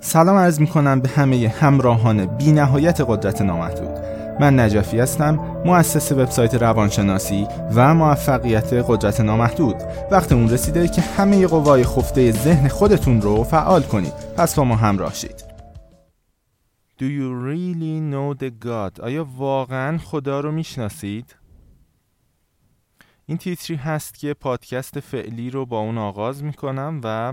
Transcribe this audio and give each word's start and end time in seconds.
سلام 0.00 0.36
عرض 0.36 0.60
می 0.60 0.66
کنم 0.66 1.00
به 1.00 1.08
همه 1.08 1.48
همراهان 1.48 2.26
بی 2.26 2.52
نهایت 2.52 3.00
قدرت 3.00 3.42
نامحدود 3.42 3.98
من 4.40 4.60
نجفی 4.60 4.98
هستم 4.98 5.62
مؤسس 5.64 6.12
وبسایت 6.12 6.54
روانشناسی 6.54 7.46
و 7.74 7.94
موفقیت 7.94 8.72
قدرت 8.72 9.20
نامحدود 9.20 9.76
وقت 10.10 10.32
اون 10.32 10.50
رسیده 10.50 10.88
که 10.88 11.00
همه 11.00 11.46
قوای 11.46 11.84
خفته 11.84 12.32
ذهن 12.32 12.68
خودتون 12.68 13.20
رو 13.20 13.44
فعال 13.44 13.82
کنید 13.82 14.12
پس 14.36 14.54
با 14.54 14.64
ما 14.64 14.76
همراه 14.76 15.14
شید 15.14 15.44
Do 16.98 17.04
you 17.04 17.30
really 17.48 18.00
know 18.12 18.42
the 18.42 18.66
God? 18.66 19.00
آیا 19.00 19.26
واقعا 19.36 19.98
خدا 19.98 20.40
رو 20.40 20.52
می‌شناسید؟ 20.52 21.36
این 23.26 23.38
تیتری 23.38 23.76
هست 23.76 24.18
که 24.18 24.34
پادکست 24.34 25.00
فعلی 25.00 25.50
رو 25.50 25.66
با 25.66 25.80
اون 25.80 25.98
آغاز 25.98 26.44
می‌کنم 26.44 27.00
و 27.04 27.32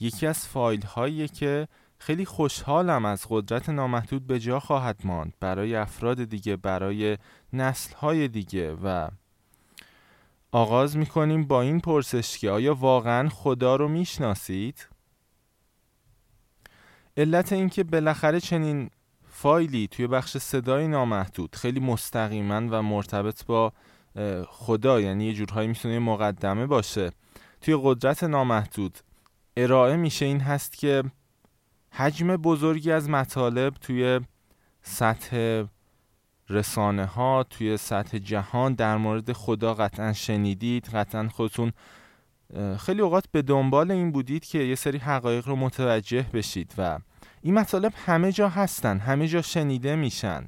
یکی 0.00 0.26
از 0.26 0.46
فایل 0.46 0.82
هایی 0.82 1.28
که 1.28 1.68
خیلی 2.02 2.24
خوشحالم 2.24 3.04
از 3.04 3.26
قدرت 3.28 3.68
نامحدود 3.68 4.26
به 4.26 4.38
جا 4.38 4.60
خواهد 4.60 5.00
ماند 5.04 5.32
برای 5.40 5.74
افراد 5.74 6.24
دیگه 6.24 6.56
برای 6.56 7.18
نسل 7.52 7.94
های 7.94 8.28
دیگه 8.28 8.72
و 8.74 9.08
آغاز 10.52 10.96
می‌کنیم 10.96 11.44
با 11.44 11.62
این 11.62 11.80
پرسش 11.80 12.38
که 12.38 12.50
آیا 12.50 12.74
واقعا 12.74 13.28
خدا 13.28 13.76
رو 13.76 13.88
می‌شناسید؟ 13.88 14.88
علت 17.16 17.52
اینکه 17.52 17.84
بالاخره 17.84 18.40
چنین 18.40 18.90
فایلی 19.28 19.88
توی 19.88 20.06
بخش 20.06 20.36
صدای 20.36 20.88
نامحدود 20.88 21.56
خیلی 21.56 21.80
مستقیما 21.80 22.62
و 22.70 22.82
مرتبط 22.82 23.44
با 23.44 23.72
خدا 24.48 25.00
یعنی 25.00 25.26
یه 25.26 25.32
جورهایی 25.32 25.68
می‌تونه 25.68 25.98
مقدمه 25.98 26.66
باشه 26.66 27.10
توی 27.60 27.78
قدرت 27.82 28.24
نامحدود 28.24 28.98
ارائه 29.56 29.96
میشه 29.96 30.24
این 30.24 30.40
هست 30.40 30.78
که 30.78 31.02
حجم 31.92 32.36
بزرگی 32.36 32.92
از 32.92 33.08
مطالب 33.08 33.74
توی 33.74 34.20
سطح 34.82 35.64
رسانه 36.48 37.04
ها 37.04 37.42
توی 37.50 37.76
سطح 37.76 38.18
جهان 38.18 38.74
در 38.74 38.96
مورد 38.96 39.32
خدا 39.32 39.74
قطعا 39.74 40.12
شنیدید 40.12 40.88
قطعا 40.88 41.28
خودتون 41.28 41.72
خیلی 42.78 43.00
اوقات 43.00 43.24
به 43.32 43.42
دنبال 43.42 43.90
این 43.90 44.12
بودید 44.12 44.44
که 44.44 44.58
یه 44.58 44.74
سری 44.74 44.98
حقایق 44.98 45.48
رو 45.48 45.56
متوجه 45.56 46.26
بشید 46.32 46.74
و 46.78 46.98
این 47.42 47.54
مطالب 47.54 47.92
همه 48.06 48.32
جا 48.32 48.48
هستن 48.48 48.98
همه 48.98 49.28
جا 49.28 49.42
شنیده 49.42 49.96
میشن. 49.96 50.46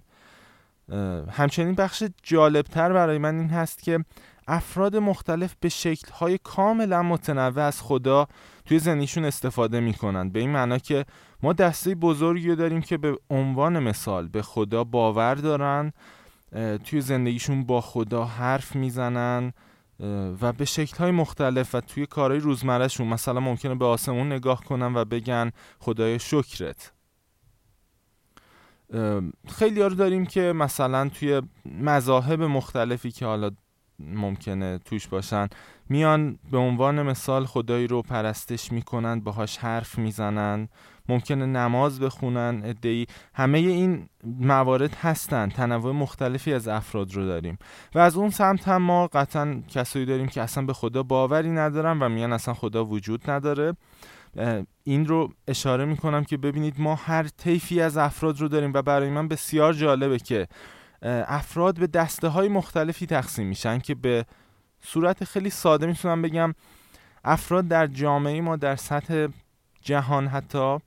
همچنین 1.30 1.74
بخش 1.74 2.04
جالبتر 2.22 2.92
برای 2.92 3.18
من 3.18 3.38
این 3.38 3.48
هست 3.50 3.82
که 3.82 4.04
افراد 4.52 4.96
مختلف 4.96 5.54
به 5.60 5.68
شکلهای 5.68 6.38
کاملا 6.38 7.02
متنوع 7.02 7.62
از 7.62 7.82
خدا 7.82 8.26
توی 8.64 8.78
زندگیشون 8.78 9.24
استفاده 9.24 9.80
می‌کنن 9.80 10.28
به 10.28 10.40
این 10.40 10.50
معنا 10.50 10.78
که 10.78 11.04
ما 11.42 11.52
دسته 11.52 11.94
بزرگی 11.94 12.48
رو 12.48 12.54
داریم 12.54 12.80
که 12.80 12.96
به 12.96 13.18
عنوان 13.30 13.78
مثال 13.78 14.28
به 14.28 14.42
خدا 14.42 14.84
باور 14.84 15.34
دارن 15.34 15.92
توی 16.84 17.00
زندگیشون 17.00 17.64
با 17.64 17.80
خدا 17.80 18.24
حرف 18.24 18.76
می‌زنن 18.76 19.52
و 20.40 20.52
به 20.52 20.64
شکلهای 20.64 21.10
مختلف 21.10 21.74
و 21.74 21.80
توی 21.80 22.06
کارهای 22.06 22.40
روزمرهشون 22.40 23.06
مثلا 23.06 23.40
ممکنه 23.40 23.74
به 23.74 23.84
آسمون 23.84 24.32
نگاه 24.32 24.64
کنن 24.64 24.94
و 24.94 25.04
بگن 25.04 25.50
خدای 25.78 26.18
شکرت. 26.18 26.92
خیلی 29.48 29.82
رو 29.82 29.94
داریم 29.94 30.26
که 30.26 30.40
مثلا 30.40 31.08
توی 31.08 31.42
مذاهب 31.64 32.42
مختلفی 32.42 33.10
که 33.10 33.26
حالا 33.26 33.50
ممکنه 34.14 34.78
توش 34.78 35.08
باشن. 35.08 35.48
میان 35.88 36.38
به 36.50 36.58
عنوان 36.58 37.02
مثال 37.02 37.44
خدایی 37.44 37.86
رو 37.86 38.02
پرستش 38.02 38.72
می‌کنن 38.72 39.20
باهاش 39.20 39.58
حرف 39.58 39.98
می‌زنن 39.98 40.68
ممکنه 41.08 41.46
نماز 41.46 42.00
بخونن 42.00 42.62
ادهی 42.64 43.06
همه 43.34 43.58
این 43.58 44.08
موارد 44.24 44.94
هستن. 44.94 45.48
تنوع 45.48 45.92
مختلفی 45.92 46.52
از 46.52 46.68
افراد 46.68 47.14
رو 47.14 47.26
داریم. 47.26 47.58
و 47.94 47.98
از 47.98 48.16
اون 48.16 48.30
سمت 48.30 48.68
هم 48.68 48.82
ما 48.82 49.06
قطعا 49.06 49.62
کسایی 49.68 50.06
داریم 50.06 50.28
که 50.28 50.42
اصلا 50.42 50.64
به 50.64 50.72
خدا 50.72 51.02
باوری 51.02 51.50
ندارن 51.50 51.98
و 51.98 52.08
میان 52.08 52.32
اصلا 52.32 52.54
خدا 52.54 52.84
وجود 52.84 53.30
نداره. 53.30 53.76
این 54.84 55.06
رو 55.06 55.32
اشاره 55.48 55.84
می‌کنم 55.84 56.24
که 56.24 56.36
ببینید 56.36 56.80
ما 56.80 56.94
هر 56.94 57.28
طیفی 57.28 57.80
از 57.80 57.96
افراد 57.96 58.40
رو 58.40 58.48
داریم 58.48 58.72
و 58.74 58.82
برای 58.82 59.10
من 59.10 59.28
بسیار 59.28 59.72
جالبه 59.72 60.18
که 60.18 60.48
افراد 61.02 61.78
به 61.78 61.86
دسته 61.86 62.28
های 62.28 62.48
مختلفی 62.48 63.06
تقسیم 63.06 63.46
میشن 63.46 63.78
که 63.78 63.94
به 63.94 64.26
صورت 64.84 65.24
خیلی 65.24 65.50
ساده 65.50 65.86
می‌تونم 65.86 66.22
بگم 66.22 66.54
افراد 67.24 67.68
در 67.68 67.86
جامعه 67.86 68.40
ما 68.40 68.56
در 68.56 68.76
سطح 68.76 69.26
جهان 69.82 70.26
حتی 70.26 70.78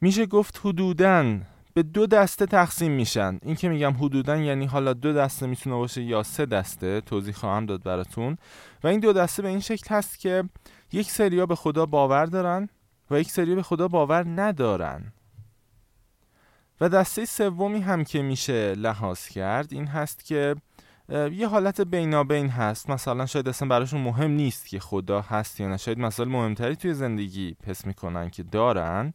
میشه 0.00 0.26
گفت 0.26 0.60
حدوداً 0.64 1.38
به 1.74 1.82
دو 1.82 2.06
دسته 2.06 2.46
تقسیم 2.46 2.92
میشن. 2.92 3.38
این 3.42 3.56
که 3.56 3.68
میگم 3.68 3.94
حدودا 4.00 4.36
یعنی 4.36 4.66
حالا 4.66 4.92
دو 4.92 5.12
دسته 5.12 5.46
می‌تونه 5.46 5.76
باشه 5.76 6.02
یا 6.02 6.22
سه 6.22 6.46
دسته 6.46 7.00
توضیح 7.00 7.34
خواهم 7.34 7.66
داد 7.66 7.82
براتون. 7.82 8.36
و 8.84 8.86
این 8.88 9.00
دو 9.00 9.12
دسته 9.12 9.42
به 9.42 9.48
این 9.48 9.60
شکل 9.60 9.94
هست 9.94 10.18
که 10.18 10.44
یک 10.92 11.10
سریا 11.10 11.46
به 11.46 11.54
خدا 11.54 11.86
باور 11.86 12.26
دارن 12.26 12.68
و 13.10 13.20
یک 13.20 13.30
سری 13.30 13.54
به 13.54 13.62
خدا 13.62 13.88
باور 13.88 14.24
ندارن. 14.26 15.12
و 16.80 16.88
دسته 16.88 17.24
سومی 17.24 17.80
هم 17.80 18.04
که 18.04 18.22
میشه 18.22 18.74
لحاظ 18.74 19.28
کرد 19.28 19.72
این 19.72 19.86
هست 19.86 20.24
که 20.24 20.56
یه 21.32 21.48
حالت 21.48 21.80
بینابین 21.80 22.48
هست 22.48 22.90
مثلا 22.90 23.26
شاید 23.26 23.48
اصلا 23.48 23.68
براشون 23.68 24.00
مهم 24.00 24.30
نیست 24.30 24.68
که 24.68 24.80
خدا 24.80 25.20
هست 25.20 25.60
یا 25.60 25.68
نه 25.68 25.76
شاید 25.76 25.98
مسائل 25.98 26.28
مهمتری 26.28 26.76
توی 26.76 26.94
زندگی 26.94 27.54
پس 27.66 27.86
می‌کنن 27.86 28.30
که 28.30 28.42
دارن 28.42 29.12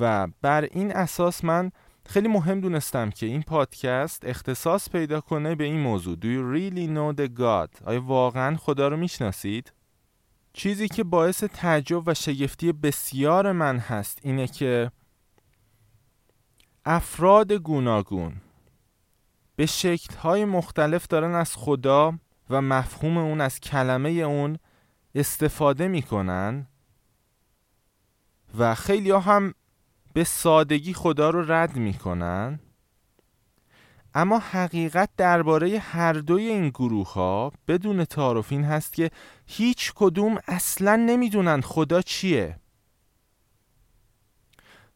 و 0.00 0.28
بر 0.42 0.62
این 0.62 0.96
اساس 0.96 1.44
من 1.44 1.70
خیلی 2.06 2.28
مهم 2.28 2.60
دونستم 2.60 3.10
که 3.10 3.26
این 3.26 3.42
پادکست 3.42 4.24
اختصاص 4.26 4.90
پیدا 4.90 5.20
کنه 5.20 5.54
به 5.54 5.64
این 5.64 5.80
موضوع 5.80 6.16
Do 6.16 6.24
you 6.24 6.56
really 6.56 6.88
know 6.88 7.20
the 7.20 7.40
God؟ 7.40 7.82
آیا 7.86 8.02
واقعا 8.02 8.56
خدا 8.56 8.88
رو 8.88 8.96
می‌شناسید؟ 8.96 9.72
چیزی 10.52 10.88
که 10.88 11.04
باعث 11.04 11.44
تعجب 11.44 12.08
و 12.08 12.14
شگفتی 12.14 12.72
بسیار 12.72 13.52
من 13.52 13.78
هست 13.78 14.18
اینه 14.22 14.46
که 14.46 14.90
افراد 16.90 17.52
گوناگون. 17.52 18.32
به 19.56 19.66
شکلهای 19.66 20.44
مختلف 20.44 21.06
دارن 21.06 21.34
از 21.34 21.56
خدا 21.56 22.18
و 22.50 22.62
مفهوم 22.62 23.18
اون 23.18 23.40
از 23.40 23.60
کلمه 23.60 24.10
اون 24.10 24.58
استفاده 25.14 25.88
می‌کنن 25.88 26.66
و 28.58 28.74
خیلی 28.74 29.10
ها 29.10 29.20
هم 29.20 29.54
به 30.12 30.24
سادگی 30.24 30.94
خدا 30.94 31.30
رو 31.30 31.52
رد 31.52 31.76
می‌کنن. 31.76 32.60
اما 34.14 34.38
حقیقت 34.38 35.10
درباره 35.16 35.78
هر 35.78 36.12
دوی 36.12 36.46
این 36.46 36.68
گروه 36.68 37.12
ها 37.12 37.52
بدون 37.68 38.04
تعارف 38.04 38.52
این 38.52 38.64
هست 38.64 38.92
که 38.92 39.10
هیچ 39.46 39.92
کدوم 39.96 40.38
اصلا 40.46 40.96
نمی‌دونن 40.96 41.60
خدا 41.60 42.02
چیه. 42.02 42.56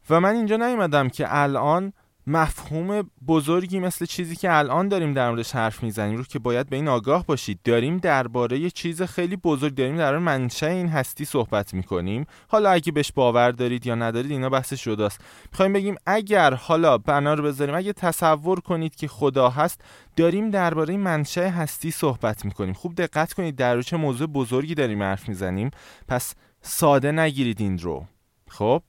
و 0.09 0.19
من 0.19 0.35
اینجا 0.35 0.57
نیومدم 0.57 1.09
که 1.09 1.25
الان 1.29 1.93
مفهوم 2.27 3.09
بزرگی 3.27 3.79
مثل 3.79 4.05
چیزی 4.05 4.35
که 4.35 4.57
الان 4.57 4.87
داریم 4.87 5.13
در 5.13 5.29
موردش 5.29 5.51
حرف 5.51 5.83
می‌زنیم 5.83 6.17
رو 6.17 6.23
که 6.23 6.39
باید 6.39 6.69
به 6.69 6.75
این 6.75 6.87
آگاه 6.87 7.25
باشید. 7.25 7.59
داریم 7.63 7.97
درباره 7.97 8.59
یه 8.59 8.69
چیز 8.69 9.01
خیلی 9.01 9.35
بزرگ 9.35 9.75
داریم 9.75 9.97
در 9.97 10.17
منشأ 10.17 10.67
این 10.67 10.87
هستی 10.87 11.25
صحبت 11.25 11.73
می‌کنیم. 11.73 12.25
حالا 12.47 12.69
اگه 12.69 12.91
بهش 12.91 13.11
باور 13.11 13.51
دارید 13.51 13.85
یا 13.87 13.95
ندارید 13.95 14.31
اینا 14.31 14.49
بحث 14.49 14.73
شداست. 14.73 15.21
می‌خوایم 15.51 15.73
بگیم 15.73 15.95
اگر 16.05 16.53
حالا 16.53 16.97
بنا 16.97 17.33
رو 17.33 17.43
بذاریم 17.43 17.75
اگه 17.75 17.93
تصور 17.93 18.59
کنید 18.59 18.95
که 18.95 19.07
خدا 19.07 19.49
هست 19.49 19.81
داریم 20.15 20.49
درباره 20.49 20.97
منشأ 20.97 21.49
هستی 21.49 21.91
صحبت 21.91 22.45
می‌کنیم. 22.45 22.73
خوب 22.73 22.95
دقت 22.95 23.33
کنید 23.33 23.55
در 23.55 23.81
چه 23.81 23.97
موضوع 23.97 24.27
بزرگی 24.27 24.75
داریم 24.75 25.03
حرف 25.03 25.29
می‌زنیم. 25.29 25.71
پس 26.07 26.35
ساده 26.61 27.11
نگیرید 27.11 27.61
این 27.61 27.79
رو. 27.79 28.05
خب؟ 28.49 28.81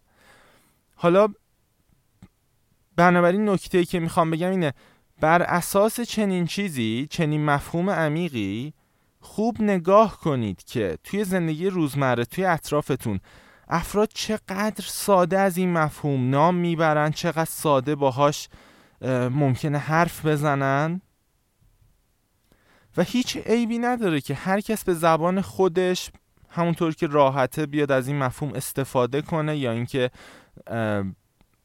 حالا 1.04 1.28
بنابراین 2.96 3.48
نکته 3.48 3.84
که 3.84 3.98
می‌خوام 4.00 4.30
بگم 4.30 4.50
اینه 4.50 4.72
بر 5.20 5.42
اساس 5.42 6.00
چنین 6.00 6.46
چیزی 6.46 7.06
چنین 7.10 7.44
مفهوم 7.44 7.90
عمیقی 7.90 8.72
خوب 9.20 9.62
نگاه 9.62 10.18
کنید 10.18 10.64
که 10.64 10.98
توی 11.04 11.24
زندگی 11.24 11.66
روزمره 11.66 12.24
توی 12.24 12.44
اطرافتون 12.44 13.20
افراد 13.68 14.08
چقدر 14.14 14.84
ساده 14.86 15.38
از 15.38 15.56
این 15.56 15.72
مفهوم 15.72 16.30
نام 16.30 16.54
می‌برن 16.54 17.10
چقدر 17.10 17.44
ساده 17.44 17.94
باهاش 17.94 18.48
ممکنه 19.30 19.78
حرف 19.78 20.26
بزنن. 20.26 21.00
و 22.96 23.02
هیچ 23.02 23.36
عیبی 23.36 23.78
نداره 23.78 24.20
که 24.20 24.34
هر 24.34 24.60
کس 24.60 24.84
به 24.84 24.94
زبان 24.94 25.40
خودش 25.40 26.10
همونطور 26.48 26.94
که 26.94 27.06
راحته 27.06 27.66
بیاد 27.66 27.92
از 27.92 28.08
این 28.08 28.18
مفهوم 28.18 28.52
استفاده 28.52 29.22
کنه 29.22 29.56
یا 29.56 29.72
اینکه 29.72 30.10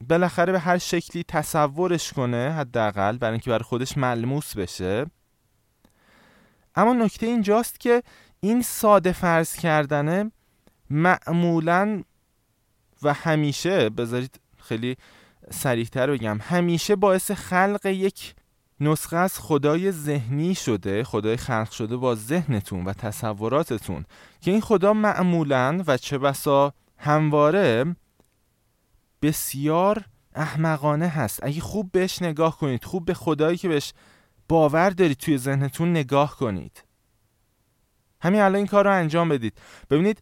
بالاخره 0.07 0.51
به 0.51 0.59
هر 0.59 0.77
شکلی 0.77 1.23
تصورش 1.27 2.13
کنه 2.13 2.53
حداقل 2.57 3.17
برای 3.17 3.31
اینکه 3.31 3.49
برای 3.49 3.63
خودش 3.63 3.97
ملموس 3.97 4.57
بشه. 4.57 5.05
اما 6.75 6.93
نکته 6.93 7.25
اینجاست 7.25 7.79
که 7.79 8.03
این 8.39 8.61
ساده 8.61 9.11
فرض 9.11 9.55
کردنه 9.55 10.31
معمولا 10.89 12.03
و 13.03 13.13
همیشه 13.13 13.89
بذارید 13.89 14.39
خیلی 14.57 14.97
سریحتر 15.51 16.11
بگم 16.11 16.37
همیشه 16.41 16.95
باعث 16.95 17.31
خلق 17.31 17.85
یک 17.85 18.35
نسخه 18.79 19.17
از 19.17 19.39
خدای 19.39 19.91
ذهنی 19.91 20.55
شده 20.55 21.03
خدای 21.03 21.37
خلق 21.37 21.71
شده 21.71 21.97
با 21.97 22.15
ذهنتون 22.15 22.85
و 22.85 22.93
تصوراتتون 22.93 24.05
که 24.41 24.51
این 24.51 24.61
خدا 24.61 24.93
معمولا 24.93 25.83
و 25.87 25.97
چه 25.97 26.17
بسا 26.17 26.73
همواره 26.97 27.95
بسیار 29.21 30.05
احمقانه 30.35 31.07
هست. 31.07 31.39
اگه 31.43 31.61
خوب 31.61 31.91
بهش 31.91 32.21
نگاه 32.21 32.57
کنید 32.57 32.83
خوب 32.83 33.05
به 33.05 33.13
خدایی 33.13 33.57
که 33.57 33.67
بهش 33.67 33.93
باور 34.49 34.89
دارید 34.89 35.17
توی 35.17 35.37
ذهنتون 35.37 35.91
نگاه 35.91 36.35
کنید. 36.35 36.83
همین 38.21 38.41
الان 38.41 38.55
این 38.55 38.67
کار 38.67 38.85
رو 38.85 38.93
انجام 38.93 39.29
بدید. 39.29 39.57
ببینید 39.89 40.21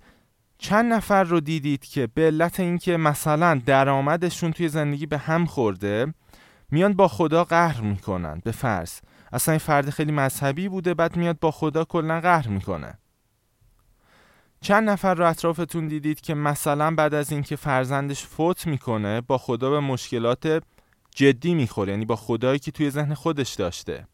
چند 0.58 0.94
نفر 0.94 1.24
رو 1.24 1.40
دیدید 1.40 1.86
که 1.86 2.08
به 2.08 2.22
علت 2.22 2.60
اینکه 2.60 2.98
مثلا 2.98 3.62
درآمدشون 3.66 4.52
توی 4.52 4.70
زندگی 4.70 5.06
به 5.06 5.18
هم 5.18 5.46
خورده 5.46 6.14
میان 6.72 6.94
با 6.94 7.08
خدا 7.08 7.44
قهر 7.44 7.82
می‌کنن 7.82 8.42
به 8.44 8.52
فرض. 8.52 9.00
اصلا 9.34 9.52
این 9.52 9.60
فرد 9.60 9.90
خیلی 9.90 10.12
مذهبی 10.12 10.70
بوده 10.70 10.94
بعد 10.94 11.16
میاد 11.16 11.40
با 11.40 11.52
خدا 11.52 11.86
کلا 11.86 12.22
قهر 12.22 12.48
می‌کنه. 12.48 13.00
چند 14.62 14.90
نفر 14.90 15.16
رو 15.16 15.30
اطرافتون 15.30 15.88
دیدید 15.88 16.22
که 16.22 16.34
مثلا 16.34 16.96
بعد 16.96 17.14
از 17.14 17.32
اینکه 17.32 17.56
فرزندش 17.56 18.26
فوت 18.26 18.68
می‌کنه 18.68 19.22
با 19.22 19.38
خدا 19.38 19.70
به 19.70 19.80
مشکلات 19.80 20.64
جدی 21.16 21.54
می‌خوره 21.54 21.92
یعنی 21.92 22.06
با 22.06 22.16
خدایی 22.16 22.60
که 22.60 22.72
توی 22.72 22.90
ذهن 22.90 23.14
خودش 23.14 23.54
داشته 23.54 24.08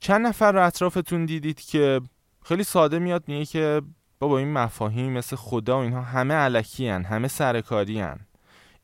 چند 0.00 0.26
نفر 0.26 0.52
رو 0.52 0.66
اطرافتون 0.66 1.24
دیدید 1.24 1.60
که 1.60 2.00
خیلی 2.44 2.64
ساده 2.64 2.98
میاد 2.98 3.24
میگه 3.26 3.44
که 3.44 3.82
بابا 4.18 4.38
این 4.38 4.52
مفاهیم 4.52 5.12
مثل 5.12 5.36
خدا 5.36 5.78
و 5.78 5.82
اینها 5.82 6.02
همه 6.02 6.34
علکی 6.34 6.88
هن. 6.88 7.04
همه 7.04 7.28
سرکاری 7.28 8.00
هن. 8.00 8.20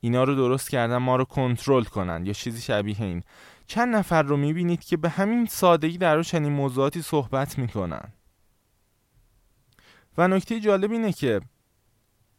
اینا 0.01 0.25
رو 0.25 0.35
درست 0.35 0.71
کردن 0.71 0.97
ما 0.97 1.17
رو 1.17 1.25
کنترل 1.25 1.85
کنن 1.85 2.27
یا 2.27 2.33
چیزی 2.33 2.61
شبیه 2.61 3.03
این 3.03 3.23
چند 3.67 3.97
نفر 3.97 4.23
رو 4.23 4.37
می‌بینید 4.37 4.85
که 4.85 4.97
به 4.97 5.09
همین 5.09 5.47
سادگی 5.47 5.99
در 5.99 6.23
چنین 6.23 6.53
موضوعاتی 6.53 7.03
صحبت 7.03 7.59
می‌کنن 7.59 8.13
و 10.19 10.29
نکته 10.29 10.61
جالب 10.61 10.93
اینه 10.93 11.13
که 11.13 11.41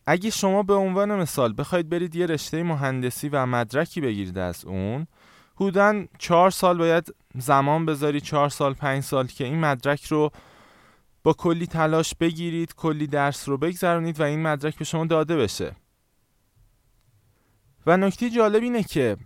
اگه 0.05 0.29
شما 0.29 0.63
به 0.63 0.73
عنوان 0.73 1.15
مثال 1.15 1.53
بخواید 1.57 1.89
برید 1.89 2.15
یه 2.15 2.25
رشته 2.25 2.63
مهندسی 2.63 3.29
و 3.29 3.45
مدرکی 3.45 4.01
بگیرید 4.01 4.37
از 4.37 4.65
اون 4.65 5.07
حدودا 5.55 6.05
چهار 6.17 6.51
سال 6.51 6.77
باید 6.77 7.15
زمان 7.35 7.85
بذارید 7.85 8.23
چهار 8.23 8.49
سال 8.49 8.73
پنج 8.73 9.03
سال 9.03 9.27
که 9.27 9.43
این 9.43 9.59
مدرک 9.59 10.05
رو 10.05 10.31
با 11.23 11.33
کلی 11.33 11.67
تلاش 11.67 12.15
بگیرید 12.15 12.75
کلی 12.75 13.07
درس 13.07 13.49
رو 13.49 13.57
بگذرونید 13.57 14.19
و 14.19 14.23
این 14.23 14.41
مدرک 14.41 14.77
به 14.77 14.85
شما 14.85 15.05
داده 15.05 15.37
بشه. 15.37 15.75
و 17.85 17.97
نکته 17.97 18.29
جالب 18.29 18.63
اینه 18.63 18.83
که 18.83 19.17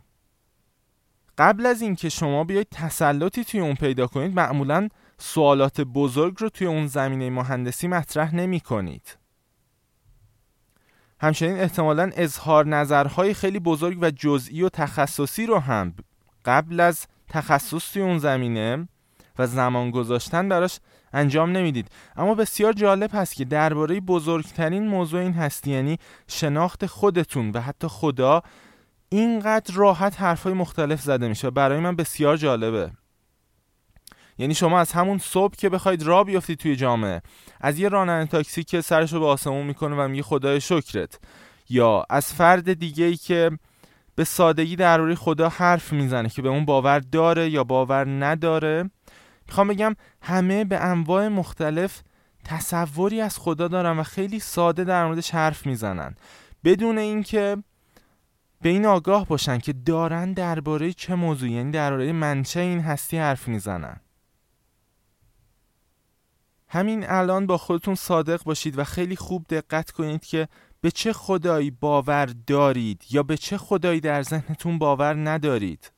قبل 1.38 1.66
از 1.66 1.82
اینکه 1.82 2.10
شما 2.10 2.44
بیاید 2.44 2.68
تسلطی 2.72 3.44
توی 3.44 3.60
اون 3.60 3.76
پیدا 3.76 4.08
کنید 4.08 4.36
معمولا 4.36 4.90
سوالات 5.26 5.82
بزرگ 5.82 6.36
رو 6.40 6.50
توی 6.50 6.68
اون 6.68 6.88
زمینه 6.88 7.30
مهندسی 7.30 7.88
مطرح 7.88 8.36
نمی 8.36 8.60
کنید. 8.60 9.18
همچنین 11.20 11.60
احتمالا 11.60 12.12
اظهار 12.16 12.68
نظرهای 12.68 13.34
خیلی 13.34 13.60
بزرگ 13.60 13.98
و 14.02 14.12
جزئی 14.12 14.64
و 14.64 14.70
تخصصی 14.70 15.46
رو 15.46 15.60
هم 15.60 15.94
قبل 16.46 16.80
از 16.80 17.06
تخصص 17.30 17.94
توی 17.94 18.02
اون 18.02 18.18
زمینه 18.18 18.88
و 19.40 19.48
زمان 19.48 19.92
گذاشتن 19.92 20.50
براش 20.50 20.80
انجام 21.14 21.52
نمی‌دید 21.52 21.88
اما 22.16 22.36
بسیار 22.36 22.74
جالب 22.74 23.10
هست 23.14 23.36
که 23.36 23.46
درباره 23.46 24.00
بزرگترین 24.00 24.88
موضوع 24.88 25.22
این 25.22 25.34
هستی 25.34 25.72
یعنی 25.72 25.98
شناخت 26.28 26.86
خودتون 26.86 27.52
و 27.52 27.60
حتی 27.60 27.88
خدا 27.88 28.42
اینقدر 29.10 29.74
راحت 29.76 30.22
حرفای 30.22 30.54
مختلف 30.54 31.02
زده 31.02 31.28
میشه 31.28 31.50
برای 31.50 31.80
من 31.80 31.96
بسیار 31.96 32.38
جالبه 32.38 32.92
یعنی 34.38 34.54
شما 34.54 34.80
از 34.80 34.92
همون 34.92 35.18
صبح 35.18 35.56
که 35.56 35.70
بخواید 35.70 36.04
را 36.04 36.24
بیافتید 36.24 36.60
توی 36.60 36.76
جامعه. 36.76 37.22
از 37.62 37.80
یه 37.80 37.90
راننده 37.90 38.32
تاکسی 38.32 38.64
که 38.64 38.82
سرش 38.82 39.14
رو 39.14 39.20
به 39.20 39.26
آسمون 39.26 39.66
می‌کنه 39.66 39.96
و 39.96 40.08
میگه 40.08 40.24
خدای 40.24 40.62
شکرت. 40.62 41.20
یا 41.70 42.06
از 42.10 42.34
فرد 42.34 42.74
دیگه 42.74 43.06
ای 43.06 43.16
که 43.16 43.52
به 44.16 44.24
سادگی 44.24 44.76
درباره 44.76 45.16
خدا 45.16 45.50
حرف 45.50 45.94
می‌زنه 45.94 46.30
که 46.30 46.42
به 46.42 46.50
اون 46.50 46.66
باور 46.66 47.00
داره 47.00 47.50
یا 47.50 47.64
باور 47.64 48.26
نداره. 48.26 48.90
می‌خوام 49.48 49.68
بگم 49.68 49.96
همه 50.22 50.66
به 50.66 50.80
انواع 50.80 51.28
مختلف 51.28 52.02
تصوری 52.46 53.22
از 53.22 53.38
خدا 53.40 53.68
دارن 53.68 54.00
و 54.00 54.04
خیلی 54.04 54.40
ساده 54.40 54.84
در 54.84 55.06
موردش 55.06 55.32
حرف 55.32 55.66
می‌زنن. 55.66 56.16
بدون 56.64 56.98
اینکه 56.98 57.58
به 58.62 58.70
این 58.70 58.86
آگاه 58.86 59.28
باشن 59.28 59.58
که 59.58 59.74
دارن 59.74 60.34
درباره 60.34 60.94
چه 60.94 61.16
موضوعی 61.16 61.52
یعنی 61.52 61.72
درباره 61.72 62.12
منشه 62.12 62.60
این 62.60 62.80
هستی 62.80 63.18
حرف 63.18 63.48
می‌زنن. 63.48 64.00
همین 66.74 67.10
الان 67.10 67.48
با 67.48 67.58
خودتون 67.58 67.96
صادق 67.96 68.44
باشید 68.44 68.80
و 68.80 68.84
خیلی 68.84 69.16
خوب 69.16 69.46
دقت 69.50 69.92
کنید 69.92 70.26
که 70.26 70.48
به 70.82 70.92
چه 70.92 71.14
خدایی 71.14 71.72
باور 71.72 72.26
دارید 72.48 73.04
یا 73.10 73.24
به 73.24 73.38
چه 73.38 73.58
خدایی 73.58 74.00
در 74.00 74.22
ذهنتون 74.22 74.78
باور 74.78 75.30
ندارید. 75.30 75.92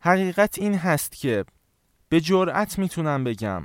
حقیقت 0.00 0.58
این 0.58 0.74
هست 0.74 1.12
که 1.12 1.44
به 2.08 2.20
جرأت 2.20 2.78
می‌تونم 2.78 3.24
بگم. 3.24 3.64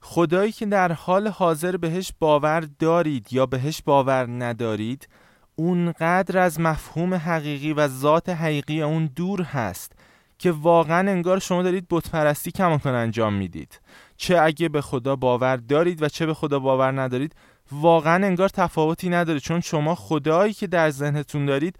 خدایی 0.00 0.52
که 0.52 0.66
در 0.66 0.92
حال 0.92 1.28
حاضر 1.28 1.76
بهش 1.76 2.12
باور 2.18 2.60
دارید 2.60 3.32
یا 3.32 3.46
بهش 3.46 3.82
باور 3.82 4.26
ندارید 4.44 5.08
اونقدر 5.56 6.38
از 6.38 6.60
مفهوم 6.60 7.14
حقیقی 7.14 7.72
و 7.72 7.88
ذات 7.88 8.28
حقیقی 8.28 8.82
اون 8.82 9.06
دور 9.06 9.42
هست 9.42 9.92
که 10.40 10.52
واقعا 10.52 11.10
انگار 11.10 11.38
شما 11.38 11.62
دارید 11.62 11.86
بتپرستی 11.90 12.50
کماکان 12.50 12.94
انجام 12.94 13.34
می‌دید. 13.34 13.80
چه 14.16 14.38
اگه 14.40 14.68
به 14.68 14.80
خدا 14.80 15.16
باور 15.16 15.56
دارید 15.56 16.02
و 16.02 16.08
چه 16.08 16.26
به 16.26 16.34
خدا 16.34 16.58
باور 16.58 17.00
ندارید 17.00 17.34
واقعا 17.72 18.26
انگار 18.26 18.48
تفاوتی 18.48 19.08
نداره 19.08 19.40
چون 19.40 19.60
شما 19.60 19.94
خدایی 19.94 20.52
که 20.52 20.66
در 20.66 20.90
ذهنتون 20.90 21.46
دارید 21.46 21.76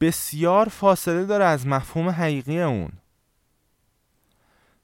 بسیار 0.00 0.68
فاصله 0.68 1.24
داره 1.24 1.44
از 1.44 1.66
مفهوم 1.66 2.08
حقیقی 2.08 2.60
اون. 2.60 2.92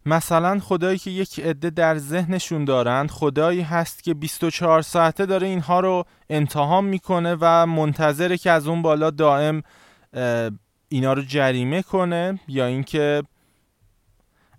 مثلا 0.06 0.58
خدایی 0.60 0.98
که 0.98 1.10
یک 1.10 1.40
عده 1.40 1.70
در 1.70 1.98
ذهنشون 1.98 2.64
دارند 2.64 3.10
خدایی 3.10 3.60
هست 3.60 4.02
که 4.02 4.14
24 4.14 4.82
ساعته 4.82 5.26
داره 5.26 5.46
اینها 5.46 5.80
رو 5.80 6.04
امتحان 6.30 6.84
می‌کنه 6.84 7.36
و 7.40 7.66
منتظره 7.66 8.38
که 8.38 8.50
از 8.50 8.66
اون 8.66 8.82
بالا 8.82 9.10
دائم 9.10 9.62
اینا 10.92 11.12
رو 11.12 11.22
جریمه 11.22 11.82
کنه 11.82 12.40
یا 12.48 12.66
اینکه 12.66 13.22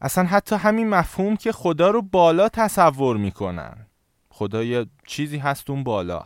اصلا 0.02 0.24
حتی 0.24 0.56
همین 0.56 0.90
مفهوم 0.90 1.36
که 1.36 1.52
خدا 1.52 1.90
رو 1.90 2.02
بالا 2.02 2.50
تصور 2.50 3.18
می‌کنن. 3.18 3.88
خدا 4.30 4.64
یه 4.64 4.86
چیزی 5.08 5.38
هست 5.38 5.70
اون 5.70 5.84
بالا. 5.84 6.24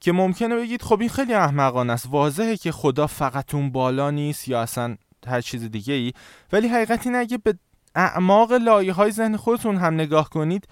که 0.00 0.12
ممکنه 0.12 0.56
بگید 0.56 0.82
خب 0.82 1.00
این 1.00 1.08
خیلی 1.08 1.34
احمقانه 1.34 1.92
است. 1.92 2.06
واضحه 2.10 2.56
که 2.56 2.72
خدا 2.72 3.06
فقط 3.06 3.54
اون 3.54 3.72
بالا 3.72 4.10
نیست 4.10 4.48
یا 4.48 4.62
اصلا 4.62 4.96
هر 5.26 5.40
چیز 5.40 5.64
دیگه 5.70 5.94
ای 5.94 6.12
ولی 6.52 6.68
حقیقت 6.68 7.06
اینه 7.06 7.18
اگه 7.18 7.38
به 7.38 7.54
اعماق 7.94 8.52
لایه 8.52 8.92
های 8.92 9.10
ذهن 9.10 9.36
خودتون 9.36 9.76
هم 9.76 9.94
نگاه 9.94 10.30
کنید 10.30 10.68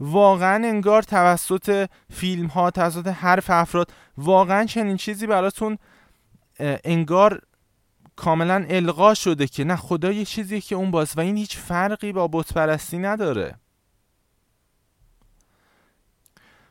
واقعا 0.00 0.68
انگار 0.68 1.02
توسط 1.02 1.88
فیلم 2.12 2.46
ها 2.46 2.70
توسط 2.70 3.06
حرف 3.06 3.50
افراد 3.50 3.92
واقعا 4.18 4.64
چنین 4.64 4.96
چیزی 4.96 5.26
براتون 5.26 5.78
انگار 6.60 7.40
کاملا 8.16 8.66
القا 8.68 9.14
شده 9.14 9.46
که 9.46 9.64
نه 9.64 9.76
خدا 9.76 10.12
یه 10.12 10.24
چیزی 10.24 10.60
که 10.60 10.74
اون 10.74 10.90
باز 10.90 11.12
و 11.16 11.20
این 11.20 11.36
هیچ 11.36 11.56
فرقی 11.56 12.12
با 12.12 12.28
بتپرستی 12.32 12.98
نداره. 12.98 13.54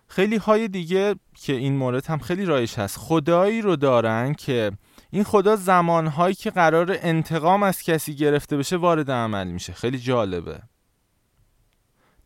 خیلی 0.08 0.36
های 0.36 0.68
دیگه 0.68 1.16
که 1.34 1.54
این 1.54 1.76
مورد 1.76 2.06
هم 2.06 2.20
خیلی 2.20 2.46
رایش 2.46 2.80
هست. 2.80 2.98
خدایی 2.98 3.62
رو 3.62 3.76
دارن 3.76 4.34
که 4.34 4.72
این 5.12 5.24
خدا 5.24 5.56
زمانهایی 5.56 6.36
که 6.36 6.52
قرار 6.52 6.98
انتقام 7.02 7.64
از 7.64 7.82
کسی 7.82 8.16
گرفته 8.16 8.58
بشه 8.58 8.78
وارد 8.78 9.12
عمل 9.12 9.48
میشه. 9.48 9.74
خیلی 9.74 10.00
جالبه. 10.00 10.62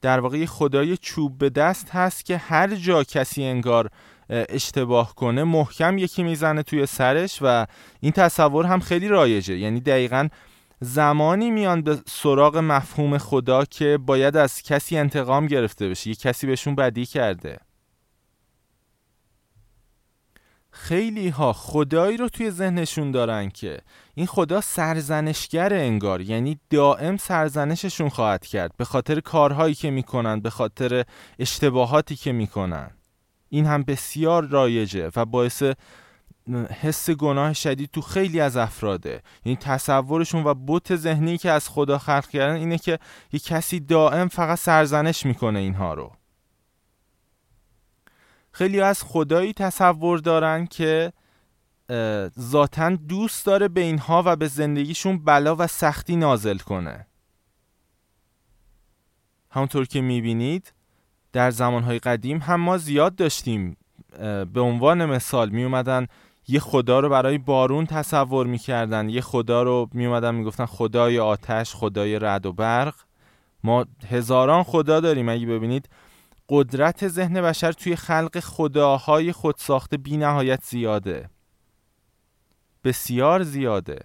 در 0.01 0.19
واقع 0.19 0.45
خدای 0.45 0.97
چوب 0.97 1.37
به 1.37 1.49
دست 1.49 1.89
هست 1.89 2.25
که 2.25 2.37
هر 2.37 2.75
جا 2.75 3.03
کسی 3.03 3.43
انگار 3.43 3.89
اشتباه 4.29 5.15
کنه 5.15 5.43
محکم 5.43 5.97
یکی 5.97 6.23
می‌زنه 6.23 6.63
توی 6.63 6.85
سرش 6.85 7.39
و 7.41 7.65
این 7.99 8.11
تصور 8.11 8.65
هم 8.65 8.79
خیلی 8.79 9.07
رایجه. 9.07 9.57
یعنی 9.57 9.79
دقیقا 9.79 10.27
زمانی 10.81 11.51
میان 11.51 11.81
به 11.81 11.99
سراغ 12.07 12.57
مفهوم 12.57 13.17
خدا 13.17 13.65
که 13.65 13.97
باید 14.05 14.37
از 14.37 14.61
کسی 14.61 14.97
انتقام 14.97 15.47
گرفته 15.47 15.89
بشه. 15.89 16.09
یه 16.09 16.15
کسی 16.15 16.47
بهشون 16.47 16.75
بدی 16.75 17.05
کرده. 17.05 17.57
خیلی 20.71 21.29
ها 21.29 21.53
خدایی 21.53 22.17
رو 22.17 22.29
توی 22.29 22.51
ذهنشون 22.51 23.11
دارن 23.11 23.49
که 23.49 23.79
این 24.15 24.25
خدا 24.25 24.61
سرزنشگر 24.61 25.73
انگار. 25.73 26.21
یعنی 26.21 26.59
دائم 26.69 27.17
سرزنششون 27.17 28.09
خواهد 28.09 28.45
کرد. 28.45 28.71
به 28.77 28.85
خاطر 28.85 29.19
کارهایی 29.19 29.75
که 29.75 29.91
می‌کنن 29.91 30.39
به 30.39 30.49
خاطر 30.49 31.03
اشتباهاتی 31.39 32.15
که 32.15 32.31
می‌کنن. 32.31 32.91
این 33.49 33.65
هم 33.65 33.83
بسیار 33.83 34.47
رایجه 34.47 35.11
و 35.15 35.25
باعث 35.25 35.63
حس 36.81 37.09
گناه 37.09 37.53
شدید 37.53 37.91
تو 37.91 38.01
خیلی 38.01 38.39
از 38.39 38.57
افراده. 38.57 39.23
یعنی 39.45 39.57
تصورشون 39.57 40.43
و 40.43 40.53
بوت 40.53 40.95
ذهنی 40.95 41.37
که 41.37 41.51
از 41.51 41.69
خدا 41.69 41.97
خلق 41.97 42.27
کردن 42.27 42.55
اینه 42.55 42.77
که 42.77 42.99
یه 43.31 43.39
کسی 43.39 43.79
دائم 43.79 44.27
فقط 44.27 44.59
سرزنش 44.59 45.25
می‌کنه 45.25 45.59
اینها 45.59 45.93
رو. 45.93 46.11
خیلی 48.51 48.81
از 48.81 49.03
خدایی 49.03 49.53
تصور 49.53 50.19
دارن 50.19 50.65
که 50.65 51.13
ذاتا 52.39 52.89
دوست 52.89 53.45
داره 53.45 53.67
به 53.67 53.81
اینها 53.81 54.23
و 54.25 54.35
به 54.35 54.47
زندگیشون 54.47 55.23
بلا 55.23 55.55
و 55.59 55.67
سختی 55.67 56.15
نازل 56.15 56.57
کنه. 56.57 57.07
همونطور 59.51 59.85
که 59.85 60.01
می‌بینید 60.01 60.73
در 61.33 61.51
زمانهای 61.51 61.99
قدیم 61.99 62.37
هم 62.37 62.61
ما 62.61 62.77
زیاد 62.77 63.15
داشتیم 63.15 63.77
به 64.53 64.61
عنوان 64.61 65.05
مثال 65.05 65.49
می 65.49 65.63
اومدن 65.63 66.07
یه 66.47 66.59
خدا 66.59 66.99
رو 66.99 67.09
برای 67.09 67.37
بارون 67.37 67.85
تصور 67.85 68.47
می‌کردن 68.47 69.09
یه 69.09 69.21
خدا 69.21 69.63
رو 69.63 69.89
می 69.93 70.05
اومدن 70.05 70.35
می‌گفتن 70.35 70.65
خدای 70.65 71.19
آتش 71.19 71.75
خدای 71.75 72.19
رد 72.19 72.45
و 72.45 72.53
برق. 72.53 72.95
ما 73.63 73.85
هزاران 74.09 74.63
خدا 74.63 74.99
داریم. 74.99 75.29
اگه 75.29 75.45
ببینید 75.45 75.89
قدرت 76.49 77.07
ذهن 77.07 77.41
بشر 77.41 77.71
توی 77.71 77.95
خلق 77.95 78.39
خداهای 78.39 79.31
خودساخته 79.31 79.97
بی 79.97 80.17
نهایت 80.17 80.63
زیاده. 80.63 81.29
بسیار 82.83 83.43
زیاده. 83.43 83.99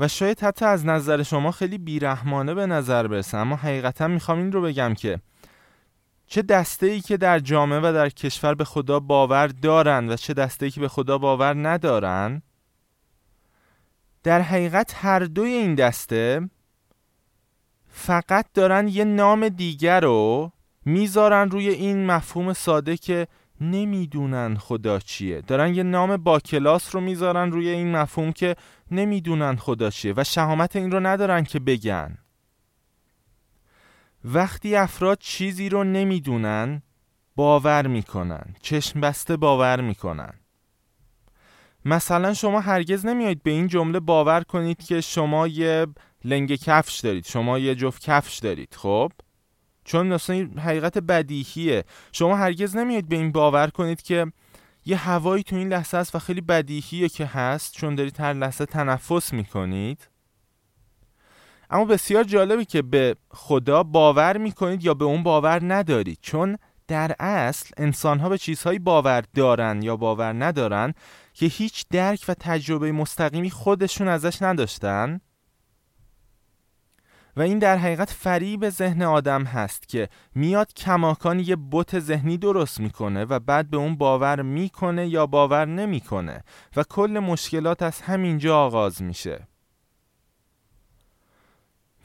و 0.00 0.08
شاید 0.08 0.40
حتی 0.40 0.64
از 0.64 0.86
نظر 0.86 1.22
شما 1.22 1.50
خیلی 1.50 1.78
بیرحمانه 1.78 2.54
به 2.54 2.66
نظر 2.66 3.06
برسه 3.06 3.36
اما 3.36 3.56
حقیقتا 3.56 4.08
می‌خوام 4.08 4.38
این 4.38 4.52
رو 4.52 4.62
بگم 4.62 4.94
که 4.94 5.20
چه 6.26 6.42
دسته 6.42 6.86
ای 6.86 7.00
که 7.00 7.16
در 7.16 7.38
جامعه 7.38 7.78
و 7.78 7.92
در 7.92 8.08
کشور 8.08 8.54
به 8.54 8.64
خدا 8.64 9.00
باور 9.00 9.46
دارن 9.46 10.08
و 10.08 10.16
چه 10.16 10.34
دسته 10.34 10.66
ای 10.66 10.70
که 10.72 10.80
به 10.80 10.88
خدا 10.88 11.18
باور 11.18 11.68
ندارن 11.68 12.42
در 14.22 14.40
حقیقت 14.40 14.94
هر 14.96 15.18
دوی 15.18 15.50
این 15.50 15.74
دسته 15.74 16.50
فقط 17.88 18.46
دارن 18.54 18.88
یه 18.88 19.04
نام 19.04 19.48
دیگر 19.48 20.00
رو 20.00 20.52
می‌ذارن 20.84 21.50
روی 21.50 21.68
این 21.68 22.06
مفهوم 22.06 22.52
ساده 22.52 22.96
که 22.96 23.26
نمی‌دونن 23.60 24.56
خدا 24.56 24.98
چیه. 24.98 25.40
دارن 25.40 25.74
یه 25.74 25.82
نام 25.82 26.16
با 26.16 26.40
کلاس 26.40 26.94
رو 26.94 27.00
می‌ذارن 27.00 27.52
روی 27.52 27.68
این 27.68 27.96
مفهوم 27.96 28.32
که 28.32 28.56
نمی‌دونن 28.90 29.56
خدا 29.56 29.90
چیه 29.90 30.14
و 30.16 30.24
شهامت 30.24 30.76
این 30.76 30.90
رو 30.90 31.00
ندارن 31.00 31.44
که 31.44 31.58
بگن. 31.58 32.18
وقتی 34.24 34.76
افراد 34.76 35.18
چیزی 35.20 35.68
رو 35.68 35.84
نمی‌دونن 35.84 36.82
باور 37.36 37.86
می‌کنن 37.86 38.54
چشم 38.62 39.00
بسته 39.00 39.36
باور 39.36 39.80
می‌کنن. 39.80 40.32
مثلا 41.84 42.34
شما 42.34 42.60
هرگز 42.60 43.06
نمیایید 43.06 43.42
به 43.42 43.50
این 43.50 43.68
جمله 43.68 44.00
باور 44.00 44.42
کنید 44.42 44.82
که 44.82 45.00
شما 45.00 45.46
یه 45.46 45.86
لنگ 46.24 46.54
کفش 46.54 47.00
دارید 47.00 47.26
شما 47.26 47.58
یه 47.58 47.74
جفت 47.74 48.02
کفش 48.02 48.38
دارید 48.38 48.74
خب؟ 48.74 49.12
چون 49.84 50.06
مثلا 50.06 50.48
حقیقت 50.58 50.98
بدیهیه. 50.98 51.84
شما 52.12 52.36
هرگز 52.36 52.76
نمیایید 52.76 53.08
به 53.08 53.16
این 53.16 53.32
باور 53.32 53.70
کنید 53.70 54.02
که 54.02 54.26
یه 54.86 54.96
هوایی 54.96 55.42
تو 55.42 55.56
این 55.56 55.68
لحظه 55.68 55.96
است 55.96 56.14
و 56.14 56.18
خیلی 56.18 56.40
بدیهیه 56.40 57.08
که 57.08 57.26
هست 57.26 57.74
چون 57.74 57.94
دارید 57.94 58.20
هر 58.20 58.32
لحظه 58.32 58.66
تنفس 58.66 59.32
می‌کنید. 59.32 60.08
اما 61.70 61.84
بسیار 61.84 62.24
جالبه 62.24 62.64
که 62.64 62.82
به 62.82 63.16
خدا 63.30 63.82
باور 63.82 64.36
می‌کنید 64.36 64.84
یا 64.84 64.94
به 64.94 65.04
اون 65.04 65.22
باور 65.22 65.74
ندارید. 65.74 66.18
چون 66.22 66.58
در 66.88 67.16
اصل 67.20 67.70
انسان 67.76 68.20
ها 68.20 68.28
به 68.28 68.38
چیزهایی 68.38 68.78
باور 68.78 69.24
دارن 69.34 69.82
یا 69.82 69.96
باور 69.96 70.44
ندارن 70.44 70.94
که 71.34 71.46
هیچ 71.46 71.84
درک 71.90 72.24
و 72.28 72.34
تجربه 72.34 72.92
مستقیمی 72.92 73.50
خودشون 73.50 74.08
ازش 74.08 74.42
نداشتن. 74.42 75.20
و 77.36 77.40
این 77.42 77.58
در 77.58 77.76
حقیقت 77.76 78.10
فریب 78.10 78.68
ذهن 78.68 79.02
آدم 79.02 79.44
هست 79.44 79.88
که 79.88 80.08
میاد 80.34 80.74
کماکان 80.74 81.40
یه 81.40 81.56
بت 81.70 82.00
ذهنی 82.00 82.38
درست 82.38 82.80
می‌کنه 82.80 83.24
و 83.24 83.38
بعد 83.38 83.70
به 83.70 83.76
اون 83.76 83.96
باور 83.96 84.42
می‌کنه 84.42 85.08
یا 85.08 85.26
باور 85.26 85.64
نمی‌کنه 85.64 86.44
و 86.76 86.82
کل 86.82 87.18
مشکلات 87.18 87.82
از 87.82 88.00
همینجا 88.00 88.58
آغاز 88.58 89.02
میشه. 89.02 89.48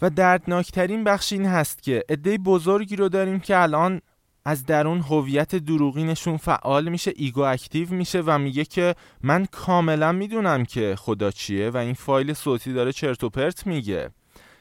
و 0.01 0.09
دردناکترین 0.09 1.03
بخش 1.03 1.33
این 1.33 1.45
هست 1.45 1.83
که 1.83 2.03
عده 2.09 2.37
بزرگی 2.37 2.95
رو 2.95 3.09
داریم 3.09 3.39
که 3.39 3.57
الان 3.57 4.01
از 4.45 4.65
درون 4.65 5.01
هویت 5.01 5.55
دروغینشون 5.55 6.37
فعال 6.37 6.89
میشه 6.89 7.13
ego 7.15 7.41
active 7.41 7.93
میشه 7.93 8.23
و 8.25 8.37
میگه 8.37 8.65
که 8.65 8.95
من 9.23 9.45
کاملا 9.45 10.11
می‌دونم 10.11 10.65
که 10.65 10.95
خدا 10.97 11.31
چیه 11.31 11.69
و 11.69 11.77
این 11.77 11.93
فایل 11.93 12.33
صوتی 12.33 12.73
داره 12.73 12.91
چرت 12.91 13.23
و 13.23 13.29
پرت 13.29 13.67
میگه. 13.67 14.09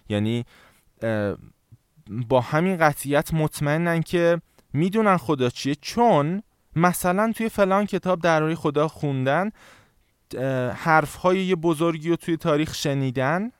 یعنی 0.08 0.44
با 2.08 2.40
همین 2.40 2.76
قطعیت 2.76 3.34
مطمئنن 3.34 4.00
که 4.00 4.40
می‌دونن 4.72 5.16
خدا 5.16 5.50
چیه 5.50 5.74
چون 5.74 6.42
مثلا 6.76 7.32
توی 7.36 7.48
فلان 7.48 7.86
کتاب 7.86 8.20
درباره 8.20 8.54
خدا 8.54 8.88
خوندن 8.88 9.50
حرف 10.74 11.14
های 11.14 11.44
یه 11.44 11.56
بزرگی 11.56 12.08
رو 12.10 12.16
توی 12.16 12.36
تاریخ 12.36 12.74
شنیدن 12.74 13.50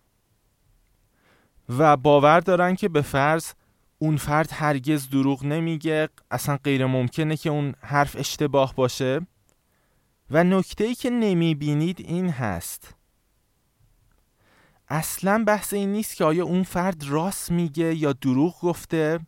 و 1.69 1.97
باور 1.97 2.41
دارن 2.41 2.75
که 2.75 2.89
به 2.89 3.03
فرض 3.03 3.53
اون 3.99 4.17
فرد 4.17 4.49
هرگز 4.53 5.11
دروغ 5.11 5.45
نمیگه 5.45 6.09
اصلا 6.31 6.59
غیر 6.65 6.87
ممکنه 6.87 7.37
که 7.37 7.51
اون 7.51 7.75
حرف 7.81 8.17
اشتباه 8.17 8.75
باشه. 8.75 9.21
و 10.31 10.45
نکته 10.45 10.85
ای 10.85 10.95
که 10.95 11.11
نمی‌بینید 11.11 12.01
این 12.01 12.29
هست. 12.29 12.95
اصلا 14.89 15.45
بحث 15.47 15.73
این 15.73 15.93
نیست 15.93 16.17
که 16.17 16.25
آیا 16.25 16.45
اون 16.45 16.63
فرد 16.63 17.05
راست 17.05 17.51
میگه 17.51 17.95
یا 17.95 18.13
دروغ 18.13 18.61
گفته. 18.61 19.21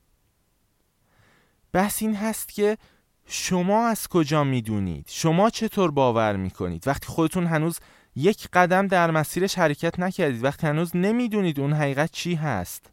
بحث 1.72 2.02
این 2.02 2.14
هست 2.14 2.48
که 2.48 2.78
شما 3.26 3.88
از 3.88 4.08
کجا 4.08 4.44
می‌دونید؟ 4.44 5.06
شما 5.08 5.50
چطور 5.50 5.90
باور 5.90 6.36
می‌کنید؟ 6.36 6.88
وقتی 6.88 7.06
خودتون 7.06 7.46
هنوز 7.46 7.78
یک 8.16 8.48
قدم 8.52 8.86
در 8.86 9.10
مسیرش 9.10 9.58
حرکت 9.58 10.00
نکردید 10.00 10.44
وقتی 10.44 10.66
هنوز 10.66 10.96
نمی‌دونید 10.96 11.60
اون 11.60 11.72
حقیقت 11.72 12.10
چی 12.12 12.34
هست. 12.34 12.90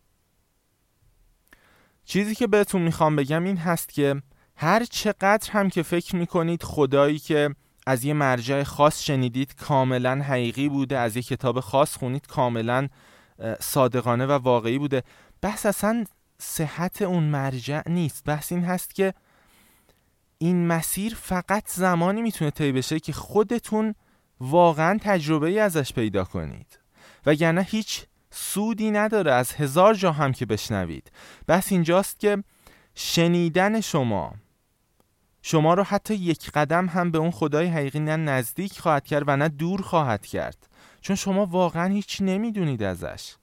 چیزی 2.05 2.36
که 2.36 2.47
بهتون 2.47 2.81
می‌خوام 2.81 3.15
بگم 3.15 3.43
این 3.43 3.57
هست 3.57 3.89
که 3.89 4.21
هر 4.55 4.86
چقدر 4.86 5.51
هم 5.51 5.69
که 5.69 5.83
فکر 5.83 6.15
می‌کنید 6.15 6.63
خدایی 6.63 7.19
که 7.19 7.55
از 7.88 8.03
یه 8.03 8.13
مرجع 8.13 8.63
خاص 8.63 9.03
شنیدید 9.03 9.56
کاملا 9.56 10.22
حقیقی 10.24 10.70
بوده. 10.70 10.98
از 10.98 11.15
یه 11.15 11.24
کتاب 11.24 11.60
خاص 11.60 11.98
خونید 11.98 12.27
کاملا 12.27 12.88
صادقانه 13.60 14.25
و 14.25 14.32
واقعی 14.32 14.77
بوده. 14.77 15.03
بحث 15.41 15.65
اصلا 15.65 16.06
صحت 16.39 17.01
اون 17.01 17.24
مرجع 17.24 17.82
نیست. 17.89 18.24
بحث 18.25 18.51
این 18.51 18.63
هست 18.63 18.96
که 18.96 19.13
این 20.38 20.67
مسیر 20.67 21.15
فقط 21.15 21.70
زمانی 21.70 22.22
می‌تونه 22.22 22.51
طی 22.51 22.72
بشه 22.72 23.00
که 23.00 23.13
خودتون 23.13 23.96
واقعا 24.39 24.98
تجربه 25.01 25.48
ای 25.48 25.60
ازش 25.60 25.94
پیدا 25.94 26.24
کنید. 26.24 26.79
وگرنه 27.25 27.62
هیچ 27.62 28.06
سودی 28.32 28.91
نداره 28.91 29.32
از 29.32 29.51
هزار 29.51 29.94
جا 29.94 30.12
هم 30.12 30.32
که 30.32 30.46
بشنوید. 30.46 31.12
بس 31.48 31.72
اینجاست 31.72 32.20
که 32.20 32.44
شنیدن 32.96 33.82
شما 33.82 34.34
شما 35.41 35.74
رو 35.74 35.84
حتی 35.84 36.15
یک 36.15 36.51
قدم 36.51 36.86
هم 36.86 37.12
به 37.12 37.17
اون 37.17 37.32
خدای 37.32 37.67
حقیقی 37.67 38.00
نه 38.00 38.15
نزدیک 38.15 38.79
خواهد 38.79 39.06
کرد 39.06 39.24
و 39.27 39.38
نه 39.38 39.50
دور 39.50 39.82
خواهد 39.82 40.25
کرد. 40.25 40.67
چون 41.01 41.15
شما 41.15 41.46
واقعا 41.46 41.94
هیچ 41.94 42.17
نمی‌دونید 42.22 42.84
ازش. 42.84 43.36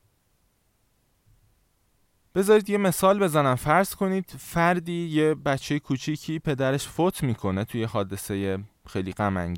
بذارید 2.34 2.70
یه 2.70 2.78
مثال 2.78 3.18
بزنم. 3.18 3.54
فرض 3.54 3.94
کنید 3.94 4.34
فردی 4.38 5.06
یه 5.06 5.34
بچه 5.34 5.78
کوچیکی 5.78 6.38
پدرش 6.38 6.88
فوت 6.88 7.22
می‌کنه 7.22 7.64
توی 7.64 7.84
حادثه 7.84 8.58
خیلی 8.88 9.12
غم 9.12 9.54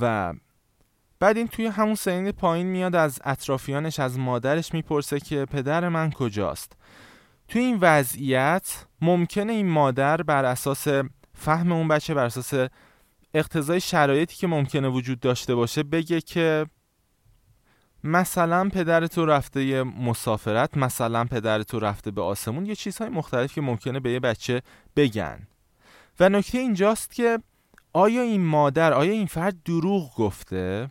و 0.00 0.34
بعد 1.20 1.36
این 1.36 1.48
توی 1.48 1.66
همون 1.66 1.94
سنین 1.94 2.32
پایین 2.32 2.66
میاد 2.66 2.94
از 2.94 3.18
اطرافیانش 3.24 4.00
از 4.00 4.18
مادرش 4.18 4.74
می‌پرسه 4.74 5.20
که 5.20 5.44
پدر 5.44 5.88
من 5.88 6.10
کجاست؟ 6.10 6.76
توی 7.48 7.62
این 7.62 7.78
وضعیت 7.80 8.86
ممکنه 9.00 9.52
این 9.52 9.68
مادر 9.68 10.22
بر 10.22 10.44
اساس 10.44 10.88
فهم 11.40 11.72
اون 11.72 11.88
بچه 11.88 12.14
بر 12.14 12.24
اساس 12.24 12.68
اقتضای 13.34 13.80
شرایطی 13.80 14.36
که 14.36 14.46
ممکنه 14.46 14.88
وجود 14.88 15.20
داشته 15.20 15.54
باشه 15.54 15.82
بگه 15.82 16.20
که 16.20 16.66
مثلا 18.04 18.68
پدر 18.68 19.06
تو 19.06 19.26
رفته 19.26 19.82
مسافرت 19.82 20.76
مثلا 20.76 21.24
پدر 21.24 21.62
تو 21.62 21.78
رفته 21.80 22.10
به 22.10 22.22
آسمون 22.22 22.66
یه 22.66 22.74
چیزهای 22.74 23.10
مختلف 23.10 23.54
که 23.54 23.60
ممکنه 23.60 24.00
به 24.00 24.12
یه 24.12 24.20
بچه 24.20 24.62
بگن. 24.96 25.46
و 26.20 26.28
نکته 26.28 26.58
اینجاست 26.58 27.12
که 27.12 27.38
آیا 27.92 28.22
این 28.22 28.46
مادر 28.46 28.92
آیا 28.92 29.12
این 29.12 29.26
فرد 29.26 29.62
دروغ 29.62 30.14
گفته؟ 30.14 30.90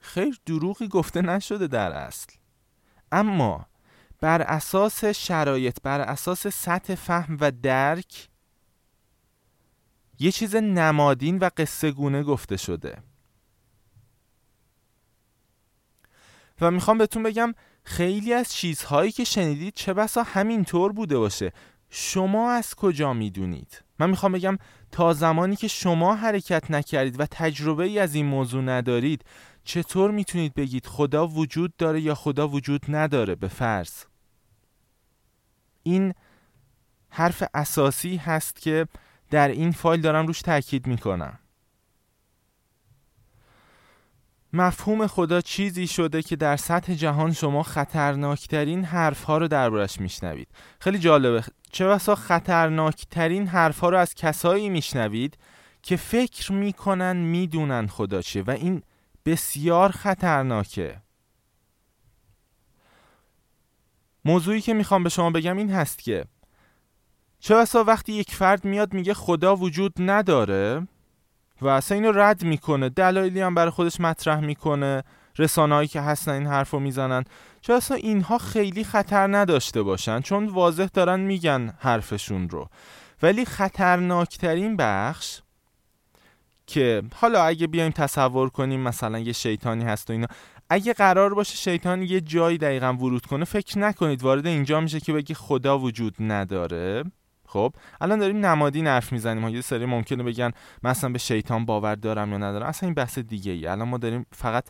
خیر 0.00 0.40
دروغی 0.46 0.88
گفته 0.88 1.22
نشده 1.22 1.66
در 1.66 1.92
اصل. 1.92 2.32
اما 3.12 3.66
بر 4.22 4.42
اساس 4.42 5.04
شرایط 5.04 5.78
بر 5.82 6.00
اساس 6.00 6.46
سطح 6.46 6.94
فهم 6.94 7.36
و 7.40 7.50
درک 7.50 8.28
یه 10.18 10.32
چیز 10.32 10.56
نمادین 10.56 11.38
و 11.38 11.50
قصه 11.56 11.90
گونه 11.90 12.22
گفته 12.22 12.56
شده. 12.56 12.98
و 16.60 16.70
می‌خوام 16.70 16.98
بهتون 16.98 17.22
بگم 17.22 17.54
خیلی 17.84 18.32
از 18.32 18.52
چیزهایی 18.52 19.12
که 19.12 19.24
شنیدید 19.24 19.74
چه 19.74 19.94
بسا 19.94 20.22
همینطور 20.22 20.92
بوده 20.92 21.18
باشه. 21.18 21.52
شما 21.90 22.50
از 22.50 22.74
کجا 22.74 23.12
می‌دونید؟ 23.12 23.82
من 23.98 24.10
می‌خوام 24.10 24.32
بگم 24.32 24.58
تا 24.90 25.12
زمانی 25.12 25.56
که 25.56 25.68
شما 25.68 26.14
حرکت 26.14 26.70
نکردید 26.70 27.20
و 27.20 27.26
تجربه 27.26 27.84
ای 27.84 27.98
از 27.98 28.14
این 28.14 28.26
موضوع 28.26 28.62
ندارید 28.62 29.24
چطور 29.64 30.10
می‌تونید 30.10 30.54
بگید 30.54 30.86
خدا 30.86 31.26
وجود 31.26 31.76
داره 31.76 32.00
یا 32.00 32.14
خدا 32.14 32.48
وجود 32.48 32.82
نداره 32.88 33.34
به 33.34 33.48
فرض؟ 33.48 34.04
این 35.82 36.14
حرف 37.10 37.42
اساسی 37.54 38.16
هست 38.16 38.60
که 38.60 38.86
در 39.30 39.48
این 39.48 39.72
فایل 39.72 40.00
دارم 40.00 40.26
روش 40.26 40.42
تاکید 40.42 40.86
می‌کنم. 40.86 41.38
مفهوم 44.52 45.06
خدا 45.06 45.40
چیزی 45.40 45.86
شده 45.86 46.22
که 46.22 46.36
در 46.36 46.56
سطح 46.56 46.94
جهان 46.94 47.32
شما 47.32 47.62
خطرناکترین 47.62 48.84
حرف 48.84 49.22
ها 49.22 49.38
رو 49.38 49.48
دربارش 49.48 50.00
میشنوید. 50.00 50.48
خیلی 50.80 50.98
جالبه. 50.98 51.44
چه 51.72 51.86
بسا 51.86 52.14
خطرناکترین 52.14 53.46
حرف 53.46 53.78
ها 53.78 53.88
رو 53.88 53.98
از 53.98 54.14
کسایی 54.14 54.68
میشنوید 54.68 55.38
که 55.82 55.96
فکر 55.96 56.52
می‌کنن 56.52 57.16
می‌دونن 57.16 57.86
خدا 57.86 58.22
چیه 58.22 58.42
و 58.42 58.50
این 58.50 58.82
بسیار 59.26 59.90
خطرناکه. 59.90 61.00
موضوعی 64.24 64.60
که 64.60 64.74
می‌خوام 64.74 65.02
به 65.02 65.08
شما 65.08 65.30
بگم 65.30 65.56
این 65.56 65.70
هست 65.70 65.98
که 65.98 66.24
چه 67.40 67.56
بسا 67.56 67.84
وقتی 67.84 68.12
یک 68.12 68.34
فرد 68.34 68.64
میاد 68.64 68.94
میگه 68.94 69.14
خدا 69.14 69.56
وجود 69.56 69.92
نداره 69.98 70.86
و 71.60 71.68
اصلا 71.68 71.94
اینو 71.94 72.12
رد 72.12 72.44
می‌کنه 72.44 72.88
دلایلی 72.88 73.40
هم 73.40 73.54
برای 73.54 73.70
خودش 73.70 74.00
مطرح 74.00 74.40
می‌کنه 74.40 75.02
رسانه‌ای 75.38 75.86
که 75.86 76.00
هستن 76.00 76.32
این 76.32 76.46
حرف 76.46 76.70
رو 76.70 76.80
می‌زنن. 76.80 77.24
چه 77.60 77.72
اصلا 77.72 77.96
اینها 77.96 78.38
خیلی 78.38 78.84
خطر 78.84 79.36
نداشته 79.36 79.82
باشن 79.82 80.20
چون 80.20 80.46
واضح 80.46 80.86
دارن 80.86 81.20
میگن 81.20 81.74
حرفشون 81.78 82.48
رو. 82.48 82.68
ولی 83.22 83.44
خطرناکترین 83.44 84.76
بخش 84.76 85.40
که 86.66 87.02
حالا 87.14 87.44
اگه 87.44 87.66
بیایم 87.66 87.92
تصور 87.92 88.48
کنیم 88.48 88.80
مثلا 88.80 89.18
یه 89.18 89.32
شیطانی 89.32 89.84
هست 89.84 90.10
و 90.10 90.12
اینا 90.12 90.26
اگه 90.72 90.92
قرار 90.92 91.34
باشه 91.34 91.56
شیطان 91.56 92.02
یه 92.02 92.20
جایی 92.20 92.58
دقیقا 92.58 92.92
ورود 92.92 93.26
کنه 93.26 93.44
فکر 93.44 93.78
نکنید. 93.78 94.22
وارد 94.22 94.46
اینجا 94.46 94.80
میشه 94.80 95.00
که 95.00 95.12
بگی 95.12 95.34
خدا 95.34 95.78
وجود 95.78 96.14
نداره. 96.20 97.04
خب 97.46 97.74
الان 98.00 98.18
داریم 98.18 98.46
نمادین 98.46 98.86
حرف 98.86 99.12
می‌زنیم. 99.12 99.48
یه 99.48 99.60
سری 99.60 99.86
ممکنه 99.86 100.22
بگن 100.22 100.50
مثلا 100.82 101.10
به 101.10 101.18
شیطان 101.18 101.64
باور 101.64 101.94
دارم 101.94 102.32
یا 102.32 102.38
ندارم. 102.38 102.66
اصلا 102.66 102.86
این 102.86 102.94
بحث 102.94 103.18
دیگه 103.18 103.52
ای 103.52 103.66
الان 103.66 103.88
ما 103.88 103.98
داریم 103.98 104.26
فقط 104.32 104.64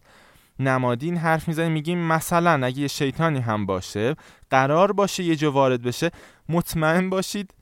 نمادین 0.58 1.16
حرف 1.16 1.48
می‌زنیم. 1.48 1.72
میگیم 1.72 1.98
مثلا 1.98 2.66
اگه 2.66 2.78
یه 2.78 2.88
شیطانی 2.88 3.38
هم 3.38 3.66
باشه 3.66 4.14
قرار 4.50 4.92
باشه 4.92 5.22
یه 5.22 5.36
جا 5.36 5.52
وارد 5.52 5.82
بشه 5.82 6.10
مطمئن 6.48 7.10
باشید 7.10 7.54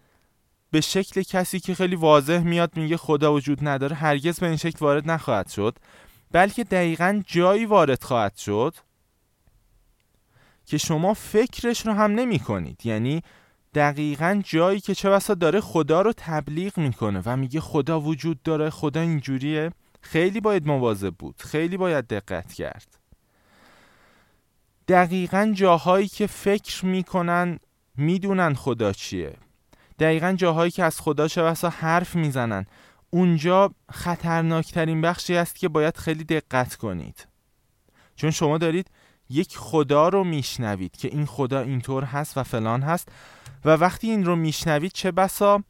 به 0.71 0.81
شکل 0.81 1.23
کسی 1.23 1.61
که 1.61 1.75
خیلی 1.75 1.97
واضح 1.97 2.39
میاد 2.39 2.77
میگه 2.77 2.97
خدا 2.97 3.33
وجود 3.33 3.69
نداره. 3.69 3.97
هرگز 3.97 4.41
به 4.41 4.47
این 4.47 4.57
شکل 4.57 4.79
وارد 4.81 5.11
نخواهد 5.11 5.49
شد. 5.49 5.79
بلکه 6.33 6.65
دقیقا 6.65 7.23
جایی 7.27 7.65
وارد 7.67 8.03
خواهد 8.03 8.37
شد 8.37 8.75
که 10.67 10.79
شما 10.79 11.15
فکرش 11.15 11.87
رو 11.87 11.93
هم 11.93 12.11
نمی 12.11 12.39
کنید. 12.39 12.87
یعنی 12.87 13.23
دقیقا 13.75 14.43
جایی 14.45 14.81
که 14.81 14.95
چه 14.95 15.11
بسا 15.11 15.35
داره 15.35 15.61
خدا 15.61 16.03
رو 16.03 16.13
تبلیغ 16.17 16.79
می‌کنه 16.79 17.23
و 17.27 17.37
میگه 17.37 17.61
خدا 17.61 18.01
وجود 18.01 18.43
داره 18.43 18.71
خدا 18.71 19.01
اینجوریه. 19.01 19.71
خیلی 20.01 20.41
باید 20.41 20.67
مواظب 20.67 21.15
بود. 21.15 21.35
خیلی 21.39 21.77
باید 21.77 22.07
دقت 22.07 22.53
کرد. 22.53 22.99
دقیقا 24.89 25.53
جاهایی 25.55 26.09
که 26.09 26.27
فکر 26.27 26.87
می‌کنن 26.87 27.59
می‌دونن 27.97 28.55
خدا 28.55 28.93
چیه. 28.93 29.37
دقیقا 29.99 30.33
جاهایی 30.33 30.71
که 30.71 30.85
از 30.85 31.01
خدا 31.01 31.29
چه 31.29 31.43
بسا 31.43 31.69
حرف 31.69 32.17
می‌زنن 32.17 32.67
اونجا 33.11 33.71
خطرناکترین 33.93 35.01
بخشی 35.01 35.37
است 35.37 35.57
که 35.57 35.69
باید 35.69 35.97
خیلی 35.97 36.25
دقت 36.25 36.77
کنید. 36.77 37.27
چون 38.17 38.31
شما 38.31 38.59
دارید 38.59 38.91
یک 39.31 39.57
خدا 39.57 40.09
رو 40.09 40.25
میشنوید 40.25 40.97
که 40.97 41.09
این 41.09 41.27
خدا 41.27 41.61
اینطور 41.61 42.05
هست 42.05 42.39
و 42.39 42.43
فلان 42.43 42.83
هست 42.83 43.09
و 43.65 43.71
وقتی 43.71 44.11
این 44.11 44.25
رو 44.25 44.37
میشنوید 44.37 44.93
چه 44.93 45.11
بسا 45.11 45.63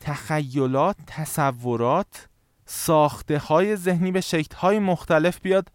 تخیلات 0.00 0.96
تصورات 1.06 2.28
ساخته 2.66 3.38
های 3.38 3.76
ذهنی 3.76 4.12
به 4.12 4.20
شکل 4.20 4.56
های 4.56 4.78
مختلف 4.78 5.40
بیاد 5.40 5.68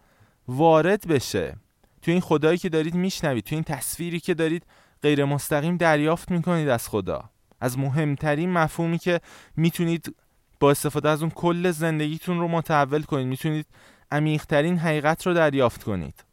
وارد 0.48 1.08
بشه. 1.08 1.56
تو 2.02 2.12
این 2.12 2.22
خدایی 2.22 2.58
که 2.58 2.70
دارید 2.70 2.96
میشنوید 2.96 3.44
تو 3.44 3.56
این 3.56 3.64
تصویری 3.64 4.20
که 4.20 4.34
دارید 4.34 4.64
غیر 5.02 5.26
مستقیم 5.26 5.78
دریافت 5.78 6.32
می‌کنید 6.32 6.70
از 6.70 6.90
خدا. 6.90 7.30
از 7.60 7.80
مهمترین 7.80 8.52
مفهومی 8.52 8.98
که 8.98 9.22
می‌تونید 9.56 10.16
با 10.60 10.72
استفاده 10.72 11.10
از 11.10 11.22
اون 11.22 11.32
کل 11.32 11.72
زندگیتون 11.72 12.40
رو 12.40 12.48
متحول 12.48 13.04
کنید 13.04 13.28
می‌تونید 13.28 13.66
عمیقترین 14.12 14.78
حقیقت 14.78 15.28
رو 15.28 15.34
دریافت 15.34 15.84
کنید 15.84 16.24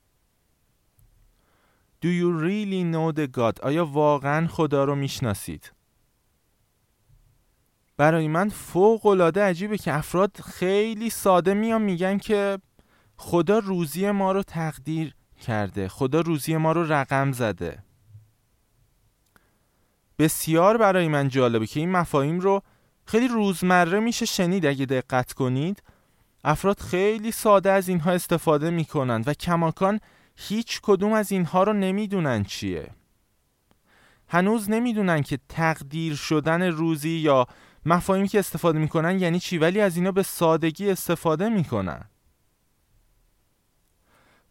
Do 2.05 2.07
you 2.07 2.31
really 2.47 2.83
know 2.93 3.19
the 3.19 3.27
God? 3.39 3.61
آیا 3.61 3.87
واقعا 3.87 4.47
خدا 4.47 4.85
رو 4.85 4.95
می‌شناسید؟ 4.95 5.73
برای 7.97 8.29
من 8.29 8.49
فوق 8.49 9.07
العاده 9.07 9.43
عجیبه 9.43 9.79
که 9.79 9.95
افراد 9.95 10.37
خیلی 10.41 11.11
ساده 11.11 11.55
میان 11.55 11.83
میگن 11.83 12.19
که 12.19 12.59
خدا 13.17 13.59
روزی 13.59 14.11
ما 14.11 14.33
رو 14.33 14.43
تقدیر 14.43 15.15
کرده 15.41 15.89
خدا 15.89 16.21
روزی 16.21 16.57
ما 16.57 16.73
رو 16.73 16.93
رقم 16.93 17.33
زده 17.33 17.83
بسیار 20.19 20.77
برای 20.77 21.09
من 21.09 21.29
جالبه 21.29 21.67
که 21.67 21.81
این 21.81 21.91
مفاهیم 21.91 22.41
رو 22.41 22.63
خیلی 23.07 23.29
روزمره 23.29 24.01
میشه 24.01 24.27
شنید 24.27 24.67
اگه 24.67 24.87
دقت 24.87 25.33
کنید. 25.33 25.83
افراد 26.45 26.81
خیلی 26.81 27.33
ساده 27.33 27.71
از 27.71 27.89
اینها 27.89 28.13
استفاده 28.13 28.71
می‌کنن 28.71 29.23
و 29.27 29.35
کماکان 29.35 30.01
هیچ 30.37 30.81
کدوم 30.83 31.13
از 31.13 31.33
اینها 31.33 31.63
رو 31.63 31.73
نمی‌دونن 31.73 32.45
چیه. 32.45 32.91
هنوز 34.29 34.71
نمی‌دونن 34.71 35.23
که 35.23 35.39
تقدیر 35.49 36.15
شدن 36.15 36.63
روزی 36.63 37.11
یا 37.11 37.47
مفاهیمی 37.87 38.29
که 38.29 38.39
استفاده 38.39 38.79
می‌کنن 38.79 39.21
یعنی 39.21 39.41
چی 39.41 39.59
ولی 39.59 39.81
از 39.81 39.97
اینا 39.97 40.13
به 40.13 40.23
سادگی 40.23 40.91
استفاده 40.91 41.49
می‌کنن. 41.49 42.05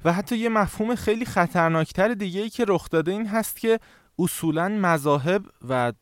و 0.06 0.14
حتی 0.14 0.38
یه 0.38 0.50
مفهوم 0.50 0.96
خیلی 0.96 1.26
خطرناکتر 1.26 2.14
دیگه 2.14 2.42
ای 2.42 2.50
که 2.50 2.66
رخ 2.68 2.90
داده 2.90 3.12
این 3.12 3.28
هست 3.28 3.60
که 3.60 3.80
اصولا 4.20 4.70
مذاهب 4.70 5.46
و 5.68 5.94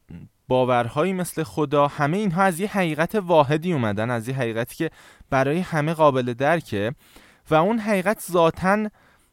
باورهایی 0.52 1.14
مثل 1.14 1.44
خدا 1.44 1.88
همه 1.88 2.18
اینها 2.18 2.44
از 2.44 2.60
یه 2.60 2.68
حقیقت 2.68 3.16
واحدی 3.16 3.74
اومدن 3.74 4.10
از 4.10 4.28
یه 4.28 4.36
حقیقتی 4.36 4.76
که 4.76 4.90
برای 5.30 5.60
همه 5.60 5.94
قابل 5.94 6.34
درکه. 6.34 6.94
و 7.50 7.56
اون 7.56 7.80
حقیقت 7.80 8.22
ذاتن 8.32 8.90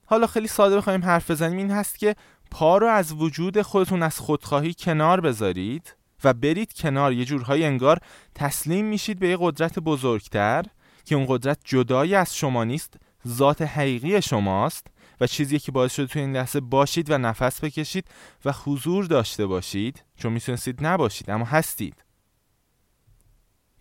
حالا 0.07 0.27
خیلی 0.27 0.49
ساده 0.49 0.77
بخوایم 0.77 1.05
حرف 1.05 1.31
بزنیم 1.31 1.59
این 1.59 1.71
هست 1.71 1.99
که 1.99 2.15
پا 2.51 2.79
رو 2.79 2.87
از 2.87 3.13
وجود 3.13 3.63
خودتون 3.63 4.03
از 4.03 4.19
خودخواهی 4.19 4.75
کنار 4.75 5.21
بذارید 5.21 5.97
و 6.25 6.35
برید 6.35 6.73
کنار. 6.73 7.13
یه 7.13 7.25
جورهای 7.25 7.65
انگار 7.65 7.99
تسلیم 8.35 8.85
میشید 8.85 9.19
به 9.19 9.29
یه 9.29 9.37
قدرت 9.41 9.79
بزرگتر 9.79 10.65
که 11.05 11.15
اون 11.15 11.27
قدرت 11.29 11.59
جدایی 11.65 12.15
از 12.15 12.37
شما 12.37 12.65
نیست 12.65 12.95
ذات 13.29 13.63
حقیقی 13.63 14.23
شماست. 14.23 14.87
و 15.21 15.27
چیزی 15.27 15.59
که 15.59 15.73
باعث 15.73 15.95
شده 15.95 16.07
تو 16.07 16.19
این 16.19 16.37
لحظه 16.37 16.61
باشید 16.61 17.11
و 17.11 17.19
نفس 17.19 17.65
بکشید 17.65 18.05
و 18.45 18.53
حضور 18.65 19.05
داشته 19.05 19.47
باشید 19.47 20.05
چون 20.17 20.33
می‌تونستید 20.33 20.87
نباشید 20.87 21.31
اما 21.31 21.45
هستید. 21.45 22.05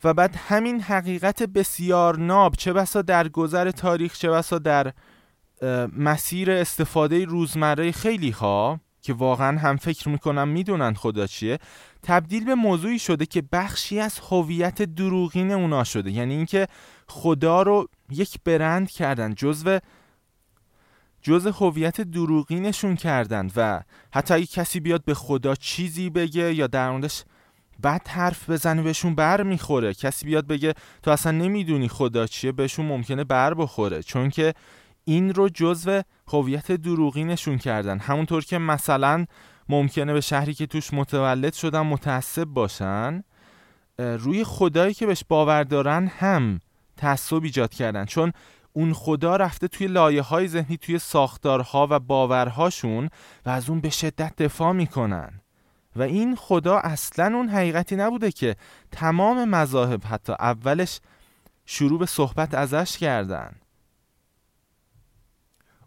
و 0.03 0.13
بعد 0.13 0.35
همین 0.35 0.81
حقیقت 0.81 1.43
بسیار 1.43 2.17
ناب 2.17 2.55
چه 2.55 2.73
بسا 2.73 3.01
در 3.01 3.27
گذر 3.27 3.71
تاریخ 3.71 4.17
چه 4.17 4.29
بسا 4.29 4.59
در 4.59 4.93
مسیر 5.97 6.51
استفاده 6.51 7.25
روزمره 7.25 7.91
خیلی 7.91 8.29
ها 8.29 8.79
که 9.01 9.13
واقعا 9.13 9.59
هم 9.59 9.77
فکر 9.77 10.09
می‌کنم 10.09 10.47
می‌دونن 10.47 10.93
خدا 10.93 11.27
چیه 11.27 11.59
تبدیل 12.03 12.45
به 12.45 12.55
موضوعی 12.55 12.99
شده 12.99 13.25
که 13.25 13.43
بخشی 13.51 13.99
از 13.99 14.19
هویت 14.29 14.81
دروغین 14.81 15.51
اونا 15.51 15.83
شده. 15.83 16.11
یعنی 16.11 16.33
اینکه 16.35 16.67
خدا 17.07 17.61
رو 17.61 17.89
یک 18.09 18.37
برند 18.45 18.91
کردن 18.91 19.33
جزو 19.35 19.79
جزء 21.21 21.51
هویت 21.51 22.01
دروغینشون 22.01 22.95
کردن 22.95 23.49
و 23.55 23.81
حتی 24.13 24.33
اگه 24.33 24.45
کسی 24.45 24.79
بیاد 24.79 25.05
به 25.05 25.13
خدا 25.13 25.55
چیزی 25.55 26.09
بگه 26.09 26.53
یا 26.53 26.67
در 26.67 26.91
موردش 26.91 27.23
بعد 27.79 28.07
حرف 28.07 28.49
بزنی 28.49 28.81
بهشون 28.81 29.15
بر 29.15 29.43
می‌خوره. 29.43 29.93
کسی 29.93 30.25
بیاد 30.25 30.47
بگه 30.47 30.73
تو 31.03 31.11
اصلا 31.11 31.31
نمی‌دونی 31.31 31.87
خدا 31.87 32.27
چیه 32.27 32.51
بهشون 32.51 32.85
ممکنه 32.85 33.23
بر 33.23 33.53
بخوره. 33.53 34.03
چون 34.03 34.29
که 34.29 34.53
این 35.03 35.33
رو 35.33 35.49
جزو 35.49 36.01
هویت 36.27 36.71
دروغی 36.71 37.23
نشون 37.23 37.57
کردن. 37.57 37.99
همونطور 37.99 38.45
که 38.45 38.57
مثلا 38.57 39.25
ممکنه 39.69 40.13
به 40.13 40.21
شهری 40.21 40.53
که 40.53 40.65
توش 40.65 40.93
متولد 40.93 41.53
شدن 41.53 41.81
متعصب 41.81 42.43
باشن 42.43 43.23
روی 43.99 44.43
خدایی 44.43 44.93
که 44.93 45.05
بهش 45.05 45.23
باور 45.29 45.63
دارن 45.63 46.07
هم 46.07 46.59
تعصب 46.97 47.43
ایجاد 47.43 47.73
کردن. 47.73 48.05
چون 48.05 48.33
اون 48.77 48.93
خدا 48.93 49.35
رفته 49.35 49.67
توی 49.67 49.87
لایه 49.87 50.21
های 50.21 50.47
ذهنی 50.47 50.77
توی 50.77 50.99
ساختارها 50.99 51.87
و 51.89 51.99
باورهاشون 51.99 53.09
و 53.45 53.49
از 53.49 53.69
اون 53.69 53.81
به 53.81 53.89
شدت 53.89 54.35
دفاع 54.35 54.71
می‌کنن. 54.71 55.41
و 55.95 56.01
این 56.01 56.35
خدا 56.35 56.77
اصلا 56.77 57.35
اون 57.37 57.49
حقیقتی 57.49 57.95
نبوده 57.95 58.31
که 58.31 58.55
تمام 58.91 59.49
مذاهب 59.49 60.01
حتی 60.05 60.33
اولش 60.33 60.99
شروع 61.65 61.99
به 61.99 62.05
صحبت 62.05 62.53
ازش 62.53 62.97
کردن. 62.97 63.55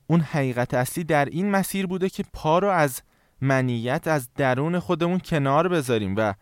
اون 0.07 0.21
حقیقت 0.21 0.75
اصلی 0.75 1.05
در 1.05 1.25
این 1.25 1.51
مسیر 1.51 1.87
بوده 1.87 2.09
که 2.09 2.25
پا 2.33 2.59
رو 2.59 2.69
از 2.69 3.03
منیت 3.41 4.09
از 4.09 4.29
درون 4.35 4.79
خودمون 4.79 5.19
کنار 5.19 5.69
بذاریم 5.69 6.15
و 6.17 6.35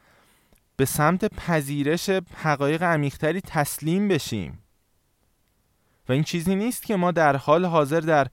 به 0.76 0.84
سمت 0.84 1.34
پذیرش 1.34 2.10
حقایق 2.34 2.82
عمیقتری 2.82 3.40
تسلیم 3.40 4.08
بشیم. 4.08 4.62
و 6.08 6.12
این 6.12 6.22
چیزی 6.22 6.54
نیست 6.54 6.82
که 6.82 6.96
ما 6.96 7.10
در 7.10 7.36
حال 7.36 7.64
حاضر 7.64 8.00
در 8.00 8.26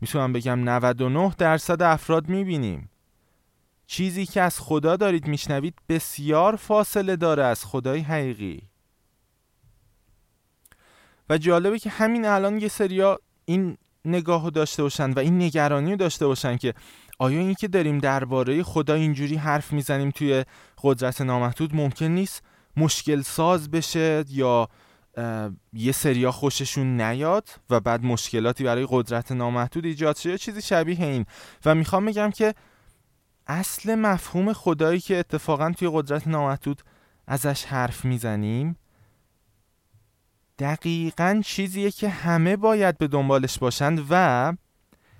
می‌تونم 0.00 0.32
بگم 0.32 0.68
99 0.68 1.34
درصد 1.38 1.82
افراد 1.82 2.28
می‌بینیم. 2.28 2.90
چیزی 3.86 4.26
که 4.26 4.40
از 4.42 4.60
خدا 4.60 4.96
دارید 4.96 5.26
میشنوید 5.26 5.74
بسیار 5.88 6.56
فاصله 6.56 7.16
داره 7.16 7.44
از 7.44 7.64
خدای 7.64 8.00
حقیقی. 8.00 8.62
و 11.30 11.38
جالبه 11.38 11.78
که 11.78 11.90
همین 11.90 12.24
الان 12.24 12.58
یه 12.58 12.68
سریا 12.68 13.18
این 13.44 13.76
نگاه 14.04 14.50
داشته 14.50 14.82
باشن 14.82 15.12
و 15.12 15.18
این 15.18 15.42
نگرانی 15.42 15.90
رو 15.90 15.96
داشته 15.96 16.26
باشن 16.26 16.56
که 16.56 16.74
آیا 17.18 17.38
این 17.38 17.54
که 17.54 17.68
داریم 17.68 17.98
درباره 17.98 18.62
خدا 18.62 18.94
اینجوری 18.94 19.36
حرف 19.36 19.72
می‌زنیم 19.72 20.10
توی 20.10 20.44
قدرت 20.82 21.20
نامحدود 21.20 21.76
ممکن 21.76 22.06
نیست 22.06 22.42
مشکل 22.76 23.22
ساز 23.22 23.70
بشه 23.70 24.24
یا 24.28 24.68
یه 25.72 25.92
سریا 25.92 26.32
خوششون 26.32 27.00
نیاد 27.00 27.48
و 27.70 27.80
بعد 27.80 28.04
مشکلاتی 28.04 28.64
برای 28.64 28.86
قدرت 28.90 29.32
نامحدود 29.32 29.84
ایجاد 29.84 30.16
شه 30.16 30.38
چیزی 30.38 30.62
شبیه 30.62 31.02
این. 31.02 31.26
و 31.64 31.74
می‌خوام 31.74 32.06
بگم 32.06 32.30
که 32.30 32.54
اصل 33.46 33.94
مفهوم 33.94 34.52
خدایی 34.52 35.00
که 35.00 35.16
اتفاقا 35.16 35.72
توی 35.78 35.90
قدرت 35.92 36.28
نامحدود 36.28 36.82
ازش 37.26 37.64
حرف 37.64 38.04
می‌زنیم 38.04 38.76
دقیقا 40.58 41.42
چیزیه 41.44 41.90
که 41.90 42.08
همه 42.08 42.56
باید 42.56 42.98
به 42.98 43.08
دنبالش 43.08 43.58
باشند 43.58 44.06
و 44.10 44.52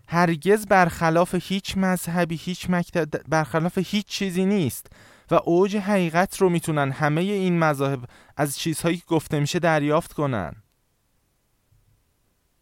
هرگز 0.08 0.66
برخلاف 0.66 1.34
هیچ 1.42 1.76
مذهبی 1.76 2.36
هیچ 2.36 2.70
مکتب 2.70 3.22
برخلاف 3.28 3.78
هیچ 3.78 4.06
چیزی 4.06 4.44
نیست. 4.44 4.86
و 5.30 5.40
اوج 5.44 5.76
حقیقت 5.76 6.36
رو 6.36 6.48
می‌تونن 6.48 6.90
همه 6.90 7.20
این 7.20 7.58
مذاهب 7.58 8.04
از 8.36 8.58
چیزهایی 8.58 8.96
که 8.96 9.04
گفته 9.06 9.40
میشه 9.40 9.58
دریافت 9.58 10.12
کنن. 10.12 10.52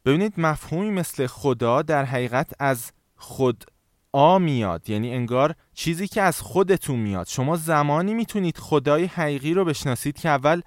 ببینید 0.04 0.40
مفهومی 0.40 0.90
مثل 0.90 1.26
خدا 1.26 1.82
در 1.82 2.04
حقیقت 2.04 2.52
از 2.58 2.92
خود 3.16 3.64
آ 4.12 4.38
میاد 4.38 4.90
یعنی 4.90 5.14
انگار 5.14 5.54
چیزی 5.74 6.08
که 6.08 6.22
از 6.22 6.40
خودتون 6.40 6.98
میاد. 6.98 7.26
شما 7.26 7.56
زمانی 7.56 8.14
می‌تونید 8.14 8.58
خدای 8.58 9.04
حقیقی 9.04 9.54
رو 9.54 9.64
بشناسید 9.64 10.18
که 10.18 10.28
اول 10.28 10.60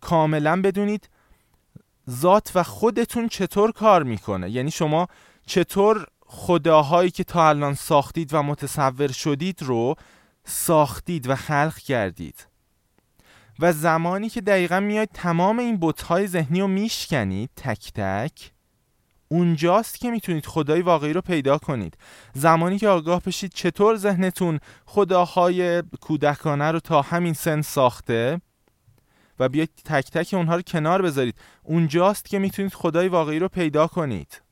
کاملا 0.00 0.62
بدونید 0.62 1.08
ذات 2.10 2.52
و 2.54 2.62
خودتون 2.62 3.28
چطور 3.28 3.72
کار 3.72 4.02
می‌کنه. 4.02 4.50
یعنی 4.50 4.70
شما 4.70 5.06
چطور 5.46 6.06
خداهایی 6.26 7.10
که 7.10 7.24
تا 7.24 7.48
الان 7.48 7.74
ساختید 7.74 8.34
و 8.34 8.42
متصور 8.42 9.12
شدید 9.12 9.62
رو 9.62 9.94
ساختید 10.46 11.28
و 11.28 11.34
خلق 11.34 11.78
کردید. 11.78 12.46
و 13.58 13.72
زمانی 13.72 14.28
که 14.28 14.40
دقیقا 14.40 14.80
میاید 14.80 15.10
تمام 15.14 15.58
این 15.58 15.78
بتهای 15.80 16.26
ذهنی 16.26 16.60
رو 16.60 16.66
میشکنید 16.66 17.50
تک 17.56 17.92
تک 17.94 18.52
اونجاست 19.28 19.98
که 19.98 20.10
می‌تونید 20.10 20.46
خدای 20.46 20.82
واقعی 20.82 21.12
رو 21.12 21.20
پیدا 21.20 21.58
کنید. 21.58 21.96
زمانی 22.34 22.78
که 22.78 22.88
آگاه 22.88 23.22
بشید 23.22 23.52
چطور 23.54 23.96
ذهنتون 23.96 24.60
خداهای 24.86 25.82
کودکانه 26.00 26.70
رو 26.70 26.80
تا 26.80 27.02
همین 27.02 27.32
سن 27.32 27.62
ساخته 27.62 28.40
و 29.38 29.48
بیاید 29.48 29.70
تک 29.84 30.10
تک 30.10 30.34
اونها 30.34 30.56
رو 30.56 30.62
کنار 30.62 31.02
بذارید. 31.02 31.38
اونجاست 31.62 32.24
که 32.24 32.38
می‌تونید 32.38 32.74
خدای 32.74 33.08
واقعی 33.08 33.38
رو 33.38 33.48
پیدا 33.48 33.86
کنید. 33.86 34.45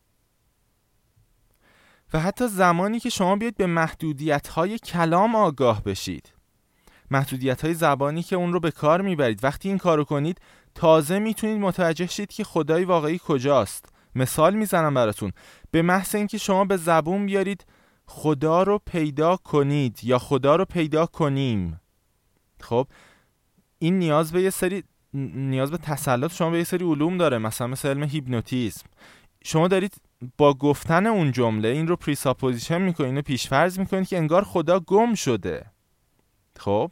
و 2.14 2.20
حتی 2.20 2.48
زمانی 2.48 3.00
که 3.00 3.10
شما 3.10 3.36
بیاید 3.36 3.56
به 3.56 3.66
محدودیت 3.66 4.48
های 4.48 4.78
کلام 4.78 5.34
آگاه 5.34 5.82
بشید. 5.82 6.32
محدودیت 7.10 7.64
های 7.64 7.74
زبانی 7.74 8.22
که 8.22 8.36
اون 8.36 8.52
رو 8.52 8.60
به 8.60 8.70
کار 8.70 9.00
می‌برید. 9.00 9.44
وقتی 9.44 9.68
این 9.68 9.78
کارو 9.78 10.04
کنید 10.04 10.40
تازه 10.74 11.18
می‌تونید 11.18 11.58
متوجه 11.60 12.06
شید 12.06 12.32
که 12.32 12.44
خدای 12.44 12.84
واقعی 12.84 13.20
کجاست. 13.24 13.88
مثال 14.14 14.54
می‌زنم 14.54 14.94
براتون. 14.94 15.32
به 15.70 15.82
محض 15.82 16.14
اینکه 16.14 16.38
شما 16.38 16.64
به 16.64 16.76
زبون 16.76 17.26
بیارید 17.26 17.66
خدا 18.06 18.62
رو 18.62 18.80
پیدا 18.86 19.36
کنید 19.36 19.98
یا 20.02 20.18
خدا 20.18 20.56
رو 20.56 20.64
پیدا 20.64 21.06
کنیم. 21.06 21.80
خب 22.60 22.86
این 23.78 23.98
نیاز 23.98 24.32
به 24.32 24.42
یه 24.42 24.50
سری 24.50 24.82
نیاز 25.34 25.70
به 25.70 25.78
تسلط 25.78 26.32
شما 26.32 26.50
به 26.50 26.58
یه 26.58 26.64
سری 26.64 26.84
علوم 26.84 27.18
داره. 27.18 27.38
مثلا 27.38 27.66
مثل 27.66 27.88
علم 27.88 28.02
هیپنوتیزم. 28.02 28.86
شما 29.44 29.68
دارید 29.68 29.94
با 30.38 30.54
گفتن 30.54 31.06
اون 31.06 31.32
جمله 31.32 31.68
این 31.68 31.88
رو 31.88 31.96
presupposition 31.96 32.82
می‌کنید 32.82 33.08
اینو 33.08 33.22
پیشفرض 33.22 33.78
می‌کنید 33.78 34.08
که 34.08 34.18
انگار 34.18 34.44
خدا 34.44 34.80
گم 34.80 35.14
شده. 35.14 35.66
خب؟ 36.58 36.90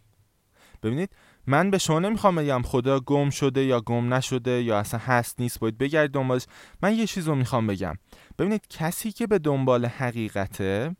ببینید 0.82 1.10
من 1.46 1.70
به 1.70 1.78
شما 1.78 1.98
نمی‌خوام 1.98 2.34
بگم 2.34 2.62
خدا 2.62 3.00
گم 3.00 3.30
شده 3.30 3.64
یا 3.64 3.80
گم 3.80 4.14
نشده 4.14 4.62
یا 4.62 4.78
اصلا 4.78 5.00
هست 5.04 5.40
نیست 5.40 5.60
باید 5.60 5.78
بگردید 5.78 6.14
دنبالش. 6.14 6.46
من 6.82 6.94
یه 6.94 7.06
چیز 7.06 7.28
رو 7.28 7.34
می‌خوام 7.34 7.66
بگم. 7.66 7.94
ببینید 8.38 8.68
کسی 8.68 9.12
که 9.12 9.26
به 9.26 9.38
دنبال 9.38 9.86
حقیقته 9.86 10.96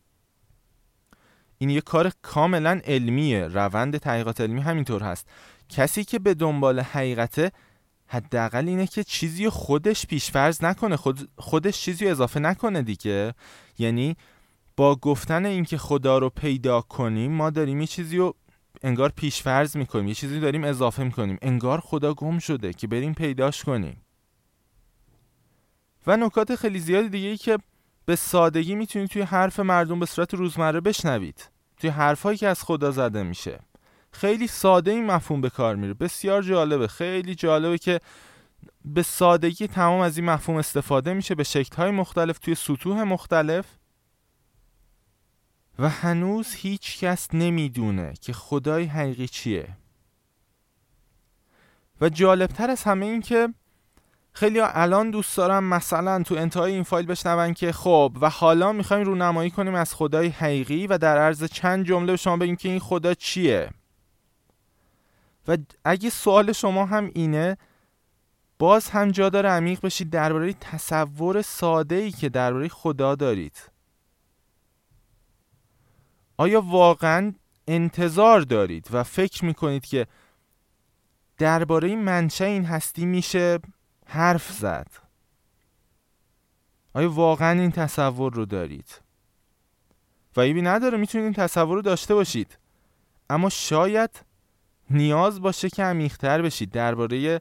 این 1.58 1.70
یه 1.70 1.80
کار 1.80 2.12
کاملا 2.22 2.80
علمیه 2.84 3.48
روند 3.48 3.96
تحقیقات 3.96 4.40
علمی 4.40 4.60
همینطور 4.60 5.02
هست. 5.02 5.28
کسی 5.68 6.04
که 6.04 6.18
به 6.18 6.34
دنبال 6.34 6.80
حقیقته 6.80 7.52
حداقل 8.12 8.68
اینه 8.68 8.86
که 8.86 9.04
چیزی 9.04 9.48
خودش 9.48 10.06
پیشفرض 10.06 10.64
نکنه 10.64 10.96
خود 10.96 11.30
خودش 11.38 11.80
چیزی 11.80 12.08
اضافه 12.08 12.40
نکنه 12.40 12.82
دیگه. 12.82 13.34
یعنی 13.78 14.16
با 14.76 14.96
گفتن 14.96 15.46
اینکه 15.46 15.78
خدا 15.78 16.18
رو 16.18 16.30
پیدا 16.30 16.80
کنیم 16.80 17.32
ما 17.32 17.50
داریم 17.50 17.80
یه 17.80 17.86
چیزی 17.86 18.16
رو 18.16 18.34
انگار 18.82 19.12
پیشفرض 19.16 19.76
می‌کنیم 19.76 20.08
یه 20.08 20.14
چیزی 20.14 20.40
داریم 20.40 20.64
اضافه 20.64 21.04
می‌کنیم. 21.04 21.38
انگار 21.42 21.80
خدا 21.80 22.14
گم 22.14 22.38
شده 22.38 22.72
که 22.72 22.86
بریم 22.86 23.14
پیداش 23.14 23.64
کنیم. 23.64 24.04
و 26.06 26.16
نکات 26.16 26.56
خیلی 26.56 26.78
زیادی 26.78 27.08
دیگه 27.08 27.28
ای 27.28 27.36
که 27.36 27.58
به 28.06 28.16
سادگی 28.16 28.74
می‌تونید 28.74 29.08
توی 29.08 29.22
حرف 29.22 29.60
مردم 29.60 30.00
به 30.00 30.06
صورت 30.06 30.34
روزمره 30.34 30.80
بشنوید. 30.80 31.50
توی 31.76 31.90
حرفهایی 31.90 32.38
که 32.38 32.48
از 32.48 32.62
خدا 32.62 32.90
زده 32.90 33.22
میشه. 33.22 33.60
خیلی 34.12 34.46
ساده 34.46 34.90
این 34.90 35.06
مفهوم 35.06 35.40
به 35.40 35.50
کار 35.50 35.76
میره. 35.76 35.94
بسیار 35.94 36.42
جالبه. 36.42 36.86
خیلی 36.86 37.34
جالبه 37.34 37.78
که 37.78 38.00
به 38.84 39.02
سادگی 39.02 39.66
تمام 39.66 40.00
از 40.00 40.16
این 40.16 40.26
مفهوم 40.26 40.58
استفاده 40.58 41.14
میشه 41.14 41.34
به 41.34 41.44
شکل‌های 41.44 41.90
مختلف 41.90 42.38
توی 42.38 42.54
سطوح 42.54 43.02
مختلف 43.02 43.66
و 45.78 45.88
هنوز 45.88 46.54
هیچ 46.54 46.98
کس 46.98 47.28
نمی‌دونه 47.34 48.14
که 48.20 48.32
خدای 48.32 48.84
حقیقی 48.84 49.28
چیه. 49.28 49.68
و 52.00 52.08
جالبتر 52.08 52.70
از 52.70 52.82
همه 52.82 53.06
این 53.06 53.20
که 53.20 53.48
خیلی 54.32 54.60
الان 54.60 55.10
دوست 55.10 55.36
دارم 55.36 55.64
مثلا 55.64 56.22
تو 56.22 56.34
انتهای 56.34 56.72
این 56.72 56.82
فایل 56.82 57.06
بشنون 57.06 57.54
که 57.54 57.72
خب 57.72 58.16
و 58.20 58.30
حالا 58.30 58.72
می‌خوایم 58.72 59.04
رونمایی 59.04 59.50
کنیم 59.50 59.74
از 59.74 59.94
خدای 59.94 60.28
حقیقی 60.28 60.86
و 60.86 60.98
در 60.98 61.18
عرض 61.18 61.44
چند 61.44 61.86
جمله 61.86 62.12
به 62.12 62.16
شما 62.16 62.36
بگیم 62.36 62.56
که 62.56 62.68
این 62.68 62.80
خدا 62.80 63.14
چیه. 63.14 63.70
و 65.48 65.56
اگه 65.84 66.10
سوال 66.10 66.52
شما 66.52 66.86
هم 66.86 67.10
اینه 67.14 67.56
باز 68.58 68.90
هم 68.90 69.10
جا 69.10 69.28
داره 69.28 69.48
عمیق 69.48 69.80
بشید 69.80 70.10
درباره 70.10 70.52
تصور 70.52 71.42
ساده 71.42 71.94
ای 71.94 72.10
که 72.10 72.28
درباره 72.28 72.68
خدا 72.68 73.14
دارید. 73.14 73.70
آیا 76.36 76.60
واقعا 76.60 77.34
انتظار 77.68 78.40
دارید 78.40 78.88
و 78.92 79.02
فکر 79.04 79.44
می‌کنید 79.44 79.84
که 79.84 80.06
درباره 81.38 81.96
منشه 81.96 82.44
این 82.44 82.64
هستی 82.64 83.06
میشه 83.06 83.58
حرف 84.06 84.52
زد؟ 84.52 84.86
آیا 86.94 87.10
واقعا 87.10 87.60
این 87.60 87.70
تصور 87.70 88.32
رو 88.32 88.44
دارید؟ 88.44 89.00
و 90.36 90.40
ایبی 90.40 90.62
نداره 90.62 90.98
می‌تونید 90.98 91.24
این 91.24 91.34
تصور 91.34 91.76
رو 91.76 91.82
داشته 91.82 92.14
باشید. 92.14 92.58
اما 93.30 93.48
شاید 93.48 94.10
نیاز 94.92 95.40
باشه 95.40 95.70
که 95.70 95.82
عمیقتر 95.82 96.42
بشید. 96.42 96.70
درباره 96.70 97.40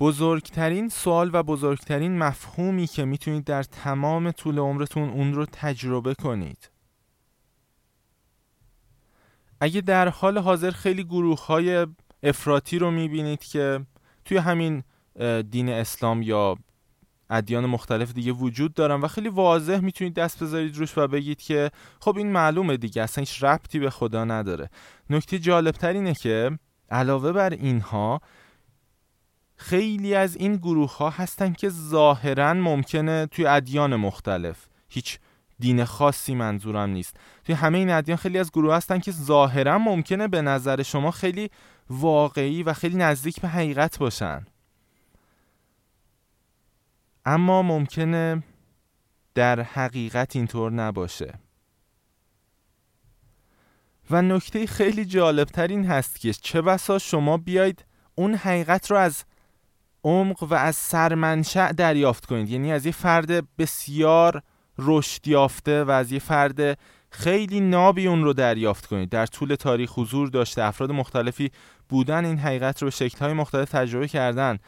بزرگترین 0.00 0.88
سوال 0.88 1.30
و 1.32 1.42
بزرگترین 1.42 2.18
مفهومی 2.18 2.86
که 2.86 3.04
می‌تونید 3.04 3.44
در 3.44 3.62
تمام 3.62 4.30
طول 4.30 4.58
عمرتون 4.58 5.08
اون 5.08 5.34
رو 5.34 5.46
تجربه 5.46 6.14
کنید. 6.14 6.70
اگه 9.60 9.80
در 9.80 10.08
حال 10.08 10.38
حاضر 10.38 10.70
خیلی 10.70 11.04
گروه 11.04 11.46
های 11.46 11.86
افراطی 12.22 12.78
رو 12.78 12.90
می‌بینید 12.90 13.44
که 13.44 13.86
توی 14.24 14.36
همین 14.36 14.82
دین 15.50 15.68
اسلام 15.68 16.22
یا 16.22 16.56
ادیان 17.30 17.66
مختلف 17.66 18.12
دیگه 18.12 18.32
وجود 18.32 18.74
دارن 18.74 19.00
و 19.00 19.08
خیلی 19.08 19.28
واضح 19.28 19.80
می‌تونید 19.80 20.14
دست 20.14 20.42
بذارید 20.42 20.76
روش 20.76 20.98
و 20.98 21.06
بگید 21.06 21.40
که 21.40 21.70
خب 22.00 22.16
این 22.16 22.32
معلومه 22.32 22.76
دیگه 22.76 23.02
اصلا 23.02 23.22
هیچ 23.22 23.42
ربطی 23.44 23.78
به 23.78 23.90
خدا 23.90 24.24
نداره. 24.24 24.70
نکته 25.10 25.38
جالبتر 25.38 25.92
اینه 25.92 26.14
که 26.14 26.58
علاوه 26.90 27.32
بر 27.32 27.50
اینها 27.50 28.20
خیلی 29.56 30.14
از 30.14 30.36
این 30.36 30.56
گروه 30.56 30.96
ها 30.96 31.10
هستن 31.10 31.52
که 31.52 31.68
ظاهرا 31.68 32.54
ممکنه 32.54 33.26
توی 33.26 33.46
ادیان 33.46 33.96
مختلف 33.96 34.68
هیچ 34.88 35.18
دین 35.58 35.84
خاصی 35.84 36.34
منظورم 36.34 36.90
نیست. 36.90 37.16
توی 37.44 37.54
همه 37.54 37.78
این 37.78 37.90
ادیان 37.90 38.18
خیلی 38.18 38.38
از 38.38 38.52
گروه 38.52 38.74
هستن 38.74 38.98
که 38.98 39.12
ظاهرا 39.12 39.78
ممکنه 39.78 40.28
به 40.28 40.42
نظر 40.42 40.82
شما 40.82 41.10
خیلی 41.10 41.50
واقعی 41.90 42.62
و 42.62 42.72
خیلی 42.72 42.96
نزدیک 42.96 43.40
به 43.40 43.48
حقیقت 43.48 43.98
باشن. 43.98 44.46
اما 47.28 47.62
ممکنه 47.62 48.42
در 49.34 49.60
حقیقت 49.60 50.36
اینطور 50.36 50.72
نباشه. 50.72 51.34
و 54.10 54.22
نکته 54.22 54.66
خیلی 54.66 55.04
جالبتر 55.04 55.66
این 55.66 55.86
هست 55.86 56.20
که 56.20 56.32
چه 56.32 56.62
بسا 56.62 56.98
شما 56.98 57.36
بیاید 57.36 57.84
اون 58.14 58.34
حقیقت 58.34 58.90
رو 58.90 58.96
از 58.96 59.24
عمق 60.04 60.42
و 60.42 60.54
از 60.54 60.76
سرمنشأ 60.76 61.72
دریافت 61.72 62.26
کنید. 62.26 62.48
یعنی 62.48 62.72
از 62.72 62.86
یه 62.86 62.92
فرد 62.92 63.56
بسیار 63.56 64.42
رشد 64.78 65.28
یافته 65.28 65.84
و 65.84 65.90
از 65.90 66.12
یه 66.12 66.18
فرد 66.18 66.78
خیلی 67.10 67.60
نابی 67.60 68.06
اون 68.06 68.24
رو 68.24 68.32
دریافت 68.32 68.86
کنید. 68.86 69.08
در 69.08 69.26
طول 69.26 69.54
تاریخ 69.54 69.98
حضور 69.98 70.28
داشته 70.28 70.62
افراد 70.62 70.92
مختلفی 70.92 71.50
بودن 71.88 72.24
این 72.24 72.38
حقیقت 72.38 72.82
رو 72.82 72.86
به 72.86 72.90
شکل‌های 72.90 73.32
مختلف 73.32 73.70
تجربه 73.70 74.08
کردن. 74.08 74.58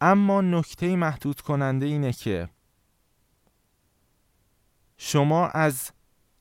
اما 0.00 0.40
نکته 0.40 0.96
محدود 0.96 1.40
کننده 1.40 1.86
اینه 1.86 2.12
که 2.12 2.48
شما 4.96 5.48
از 5.48 5.90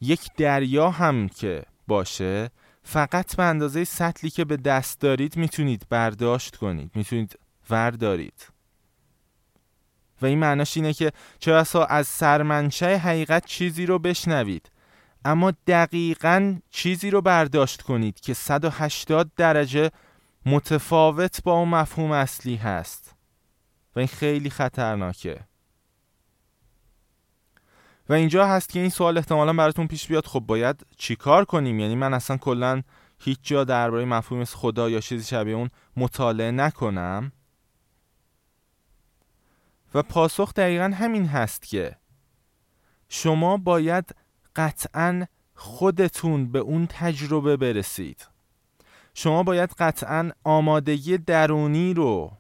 یک 0.02 0.34
دریا 0.38 0.90
هم 0.90 1.30
که 1.30 1.64
باشه 1.88 2.50
فقط 2.84 3.36
به 3.36 3.44
اندازه 3.44 3.84
سطلی 3.84 4.30
که 4.30 4.46
به 4.46 4.58
دست 4.58 5.00
دارید 5.00 5.38
می‌تونید 5.38 5.86
برداشت 5.90 6.56
کنید 6.56 6.92
می‌تونید 6.96 7.40
وردارید. 7.70 8.48
و 10.22 10.26
این 10.26 10.40
معناش 10.40 10.78
اینه 10.78 10.94
که 10.94 11.12
چه 11.40 11.52
از 11.90 12.08
سرمنشه 12.08 12.98
حقیقت 12.98 13.46
چیزی 13.46 13.86
رو 13.86 14.00
بشنوید 14.00 14.72
اما 15.26 15.54
دقیقا 15.68 16.56
چیزی 16.70 17.10
رو 17.10 17.22
برداشت 17.22 17.82
کنید 17.82 18.20
که 18.20 18.34
180 18.34 19.32
درجه 19.36 19.92
متفاوت 20.46 21.44
با 21.44 21.54
اون 21.54 21.70
مفهوم 21.70 22.12
اصلی 22.12 22.56
هست. 22.56 23.15
و 23.96 24.00
این 24.00 24.08
خیلی 24.08 24.50
خطرناکه. 24.50 25.40
و 28.10 28.14
اینجا 28.14 28.48
هست 28.48 28.70
که 28.70 28.80
این 28.80 28.90
سوال 28.90 29.18
احتمالا 29.18 29.54
براتون 29.54 29.88
پیش 29.88 30.08
بیاد 30.08 30.26
خب 30.26 30.40
باید 30.40 30.86
چیکار 30.98 31.46
کنیم؟ 31.46 31.80
یعنی 31.80 31.96
من 31.96 32.14
اصلا 32.14 32.38
کلا 32.38 32.82
هیچ 33.20 33.40
جا 33.44 33.64
درباره 33.64 34.06
مفهوم 34.06 34.44
خدا 34.44 34.90
یا 34.90 35.00
چیزی 35.00 35.26
شبیه 35.26 35.56
اون 35.56 35.70
مطالعه 35.98 36.52
نکنم. 36.52 37.32
و 39.94 40.02
پاسخ 40.04 40.54
دقیقا 40.54 40.92
همین 40.96 41.26
هست 41.26 41.64
که 41.64 41.96
شما 43.10 43.58
باید 43.58 44.16
قطعا 44.56 45.26
خودتون 45.54 46.52
به 46.52 46.60
اون 46.60 46.88
تجربه 46.88 47.58
برسید. 47.58 48.28
شما 49.14 49.44
باید 49.44 49.70
قطعا 49.70 50.32
آمادگی 50.44 51.18
درونی 51.18 51.94
رو 51.94 52.32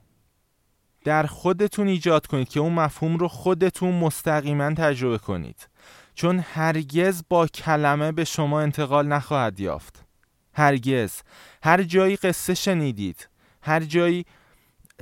در 1.05 1.25
خودتون 1.25 1.87
ایجاد 1.87 2.27
کنید 2.27 2.49
که 2.49 2.59
اون 2.59 2.73
مفهوم 2.73 3.17
رو 3.17 3.27
خودتون 3.27 3.95
مستقیما 3.95 4.73
تجربه 4.73 5.17
کنید. 5.17 5.67
چون 6.15 6.39
هرگز 6.39 7.23
با 7.29 7.47
کلمه 7.47 8.11
به 8.11 8.23
شما 8.23 8.61
انتقال 8.61 9.07
نخواهد 9.07 9.59
یافت. 9.59 10.05
هرگز. 10.53 11.21
هر 11.63 11.83
جایی 11.83 12.15
قصه 12.15 12.53
شنیدید. 12.53 13.29
هر 13.61 13.79
جایی 13.79 14.25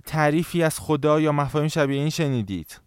تعریفی 0.05 0.63
از 0.63 0.79
خدا 0.79 1.19
یا 1.19 1.31
مفاهیم 1.31 1.67
شبیه 1.67 1.99
این 1.99 2.09
شنیدید. 2.09 2.81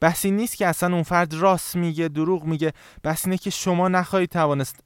بحثی 0.00 0.30
نیست 0.30 0.56
که 0.56 0.66
اصلا 0.66 0.94
اون 0.94 1.02
فرد 1.02 1.34
راست 1.34 1.76
میگه 1.76 2.08
دروغ 2.08 2.44
میگه. 2.44 2.72
بس 3.04 3.24
اینه 3.24 3.38
که 3.38 3.50
شما 3.50 3.88
نخواهید 3.88 4.30
توانست 4.30 4.80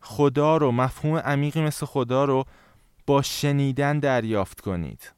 خدا 0.00 0.56
رو 0.56 0.72
مفهوم 0.72 1.16
عمیقی 1.16 1.60
مثل 1.60 1.86
خدا 1.86 2.24
رو 2.24 2.44
با 3.06 3.22
شنیدن 3.22 3.98
دریافت 3.98 4.60
کنید. 4.60 5.15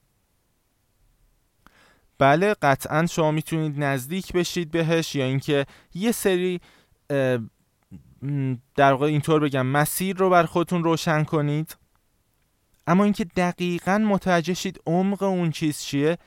بله 2.19 2.55
قطعا 2.55 3.07
شما 3.07 3.31
می‌تونید 3.31 3.85
نزدیک 3.85 4.33
بشید 4.33 4.71
بهش 4.71 5.15
یا 5.15 5.25
اینکه 5.25 5.67
یه 5.95 6.13
سری 6.13 6.61
در 8.77 8.93
واقع 8.93 9.07
اینطور 9.07 9.41
بگم 9.41 9.67
مسیر 9.67 10.17
رو 10.17 10.31
بر 10.31 10.47
خودتون 10.47 10.85
روشن 10.85 11.25
کنید. 11.25 11.77
اما 12.87 13.05
اینکه 13.05 13.25
دقیقا 13.25 13.99
متوجه 13.99 14.55
شید 14.55 14.81
عمق 14.87 15.23
اون 15.23 15.51
چیز 15.51 15.81
چیه 15.81 16.19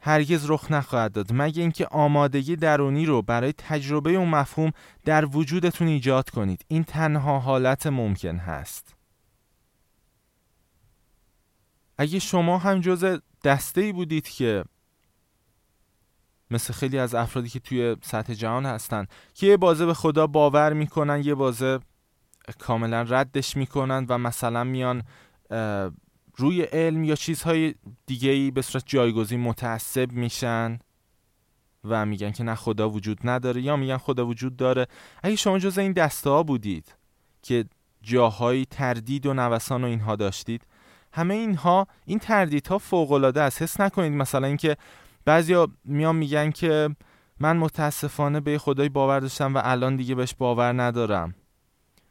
هرگز 0.00 0.50
رخ 0.50 0.70
نخواهد 0.70 1.12
داد. 1.12 1.30
مگه 1.32 1.62
اینکه 1.62 1.86
آمادگی 1.86 2.56
درونی 2.56 3.06
رو 3.06 3.22
برای 3.22 3.52
تجربه 3.52 4.10
اون 4.10 4.28
مفهوم 4.28 4.72
در 5.04 5.24
وجودتون 5.24 5.88
ایجاد 5.88 6.30
کنید. 6.30 6.64
این 6.68 6.84
تنها 6.84 7.38
حالت 7.38 7.86
ممکن 7.86 8.36
هست. 8.36 8.94
اگه 11.98 12.18
شما 12.18 12.58
هم 12.58 12.80
جز 12.80 13.20
دسته 13.44 13.80
ای 13.80 13.92
بودید 13.92 14.28
که 14.28 14.64
مثل 16.50 16.72
خیلی 16.72 16.98
از 16.98 17.14
افرادی 17.14 17.48
که 17.48 17.60
توی 17.60 17.96
سطح 18.02 18.34
جهان 18.34 18.66
هستن 18.66 19.06
که 19.34 19.46
یه 19.46 19.56
بازه 19.56 19.86
به 19.86 19.94
خدا 19.94 20.26
باور 20.26 20.72
می‌کنن 20.72 21.22
یه 21.24 21.34
بازه 21.34 21.78
کاملا 22.58 23.02
ردش 23.02 23.56
می‌کنن 23.56 24.06
و 24.08 24.18
مثلا 24.18 24.64
میان 24.64 25.02
روی 26.36 26.62
علم 26.62 27.04
یا 27.04 27.14
چیزهای 27.14 27.74
دیگه 28.06 28.30
ای 28.30 28.50
به 28.50 28.62
صورت 28.62 28.84
جایگزین 28.86 29.40
متعصب 29.40 30.12
میشن 30.12 30.78
و 31.84 32.06
میگن 32.06 32.30
که 32.30 32.44
نه 32.44 32.54
خدا 32.54 32.90
وجود 32.90 33.18
نداره 33.24 33.62
یا 33.62 33.76
میگن 33.76 33.96
خدا 33.96 34.26
وجود 34.26 34.56
داره. 34.56 34.86
اگه 35.22 35.36
شما 35.36 35.58
جز 35.58 35.78
این 35.78 35.92
دسته 35.92 36.30
ها 36.30 36.42
بودید 36.42 36.94
که 37.42 37.64
جاهایی 38.02 38.64
تردید 38.64 39.26
و 39.26 39.34
نوسان 39.34 39.84
و 39.84 39.86
اینها 39.86 40.16
داشتید 40.16 40.66
همه 41.12 41.34
اینها 41.34 41.86
این 42.04 42.18
تردیدها 42.18 42.78
فوق 42.78 43.12
العاده 43.12 43.42
است. 43.42 43.62
حس 43.62 43.80
نکنید 43.80 44.12
مثلا 44.12 44.46
اینکه 44.46 44.76
بعضیا 45.30 45.68
میان 45.84 46.16
میگن 46.16 46.50
که 46.50 46.96
من 47.40 47.56
متاسفانه 47.56 48.40
به 48.40 48.58
خدای 48.58 48.88
باور 48.88 49.20
داشتم 49.20 49.54
و 49.54 49.60
الان 49.64 49.96
دیگه 49.96 50.14
بهش 50.14 50.34
باور 50.38 50.82
ندارم. 50.82 51.34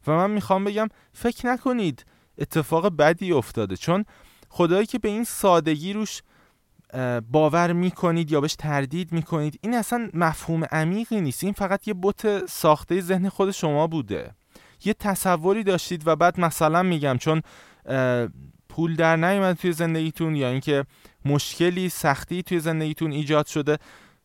و 0.07 0.11
من 0.11 0.31
می‌خوام 0.31 0.63
بگم 0.63 0.87
فکر 1.13 1.47
نکنید 1.47 2.05
اتفاق 2.37 2.95
بدی 2.97 3.31
افتاده 3.31 3.75
چون 3.75 4.05
خدایی 4.49 4.85
که 4.85 4.99
به 4.99 5.09
این 5.09 5.23
سادگی 5.23 5.93
روش 5.93 6.21
باور 7.31 7.73
می‌کنید 7.73 8.31
یا 8.31 8.41
بهش 8.41 8.55
تردید 8.55 9.11
می‌کنید 9.11 9.59
این 9.61 9.73
اصلا 9.73 10.09
مفهوم 10.13 10.63
عمیقی 10.71 11.21
نیست. 11.21 11.43
این 11.43 11.53
فقط 11.53 11.87
یه 11.87 11.93
بت 12.01 12.45
ساخته 12.45 13.01
ذهن 13.01 13.29
خود 13.29 13.51
شما 13.51 13.87
بوده. 13.87 14.31
یه 14.85 14.93
تصوری 14.93 15.63
داشتید 15.63 16.07
و 16.07 16.15
بعد 16.15 16.39
مثلا 16.39 16.83
میگم 16.83 17.17
چون 17.17 17.41
پول 18.69 18.95
در 18.95 19.15
نیومد 19.15 19.55
توی 19.57 19.71
زندگیتون 19.71 20.35
یا 20.35 20.49
اینکه 20.49 20.85
مشکلی 21.25 21.89
سختی 21.89 22.43
توی 22.43 22.59
زندگیتون 22.59 23.11
ایجاد 23.11 23.45
شده. 23.45 23.77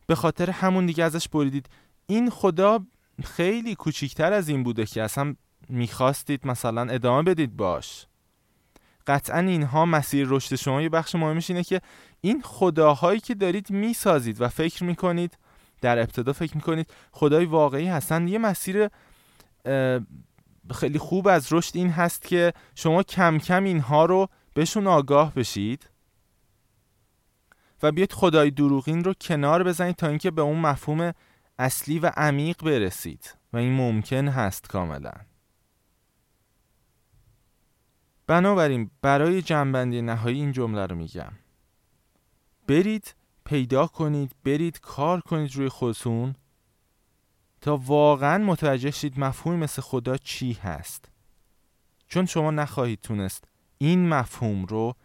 به 0.07 0.15
خاطر 0.15 0.49
همون 0.49 0.85
دیگه 0.85 1.03
ازش 1.03 1.27
بریدید. 1.27 1.69
این 2.07 2.29
خدا 2.29 2.79
خیلی 3.23 3.75
کوچیکتر 3.75 4.33
از 4.33 4.49
این 4.49 4.63
بوده 4.63 4.85
که 4.85 5.03
اصلا 5.03 5.35
می‌خواستید 5.69 6.47
مثلا 6.47 6.81
ادامه 6.81 7.23
بدید 7.23 7.57
باش. 7.57 8.05
قطعا 9.07 9.39
اینها 9.39 9.85
مسیر 9.85 10.27
رشد 10.29 10.55
شما. 10.55 10.81
یه 10.81 10.89
بخش 10.89 11.15
مهمش 11.15 11.49
اینه 11.49 11.63
که 11.63 11.81
این 12.21 12.41
خداهایی 12.41 13.19
که 13.19 13.35
دارید 13.35 13.69
می‌سازید 13.69 14.41
و 14.41 14.47
فکر 14.47 14.83
می‌کنید 14.83 15.37
در 15.81 15.99
ابتدا 15.99 16.33
فکر 16.33 16.55
می‌کنید 16.55 16.93
خدای 17.11 17.45
واقعی 17.45 17.87
هستن. 17.87 18.27
یه 18.27 18.37
مسیر 18.37 18.89
خیلی 20.75 20.99
خوب 20.99 21.27
از 21.27 21.53
رشد 21.53 21.77
این 21.77 21.89
هست 21.89 22.21
که 22.21 22.53
شما 22.75 23.03
کم 23.03 23.37
کم 23.37 23.63
اینها 23.63 24.05
رو 24.05 24.29
بهشون 24.53 24.87
آگاه 24.87 25.33
بشید. 25.33 25.89
و 27.85 27.91
بیاید 27.91 28.13
خدای 28.13 28.51
دروغین 28.51 29.03
رو 29.03 29.13
کنار 29.13 29.63
بزنید 29.63 29.95
تا 29.95 30.07
اینکه 30.07 30.31
به 30.31 30.41
اون 30.41 30.59
مفهوم 30.59 31.13
اصلی 31.59 31.99
و 31.99 32.11
عمیق 32.17 32.63
برسید. 32.63 33.35
و 33.53 33.57
این 33.57 33.73
ممکن 33.73 34.27
هست 34.27 34.67
کاملا. 34.67 35.11
بنابراین 38.27 38.91
برای 39.01 39.41
جنبندی 39.41 40.01
نهایی 40.01 40.39
این 40.39 40.51
جمله 40.51 40.85
رو 40.85 40.95
میگم. 40.95 41.31
برید 42.67 43.15
پیدا 43.45 43.87
کنید 43.87 44.31
برید 44.43 44.79
کار 44.79 45.21
کنید 45.21 45.55
روی 45.55 45.69
خودتون 45.69 46.35
تا 47.61 47.77
واقعا 47.77 48.43
متوجه 48.43 48.91
شید 48.91 49.19
مفهومی 49.19 49.57
مثل 49.57 49.81
خدا 49.81 50.17
چی 50.17 50.53
هست. 50.53 51.09
چون 52.07 52.25
شما 52.25 52.51
نخواهید 52.51 53.01
تونست 53.01 53.47
این 53.77 54.09
مفهوم 54.09 54.65
رو 54.65 54.95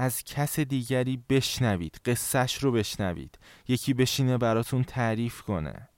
از 0.00 0.24
کس 0.24 0.60
دیگری 0.60 1.24
بشنوید 1.28 2.00
قصهش 2.04 2.56
رو 2.56 2.72
بشنوید. 2.72 3.38
یکی 3.68 3.94
بشینه 3.94 4.38
براتون 4.38 4.84
تعریف 4.84 5.40
کنه. 5.42 5.88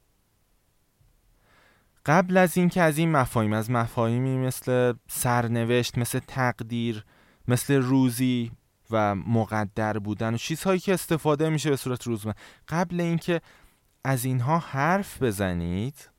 قبل 2.06 2.36
از 2.36 2.56
اینکه 2.56 2.82
از 2.82 2.98
این 2.98 3.12
مفاهیم 3.12 3.52
از 3.52 3.70
مفاهیمی 3.70 4.38
مثل 4.38 4.92
سرنوشت 5.08 5.98
مثل 5.98 6.18
تقدیر 6.18 7.04
مثل 7.48 7.74
روزی 7.74 8.52
و 8.90 9.14
مقدر 9.14 9.98
بودن 9.98 10.34
و 10.34 10.36
چیزهایی 10.36 10.80
که 10.80 10.94
استفاده 10.94 11.48
میشه 11.48 11.70
به 11.70 11.76
صورت 11.76 12.06
روزمره 12.06 12.36
قبل 12.68 13.00
اینکه 13.00 13.40
از 14.04 14.24
اینها 14.24 14.58
حرف 14.58 15.22
بزنید 15.22 16.10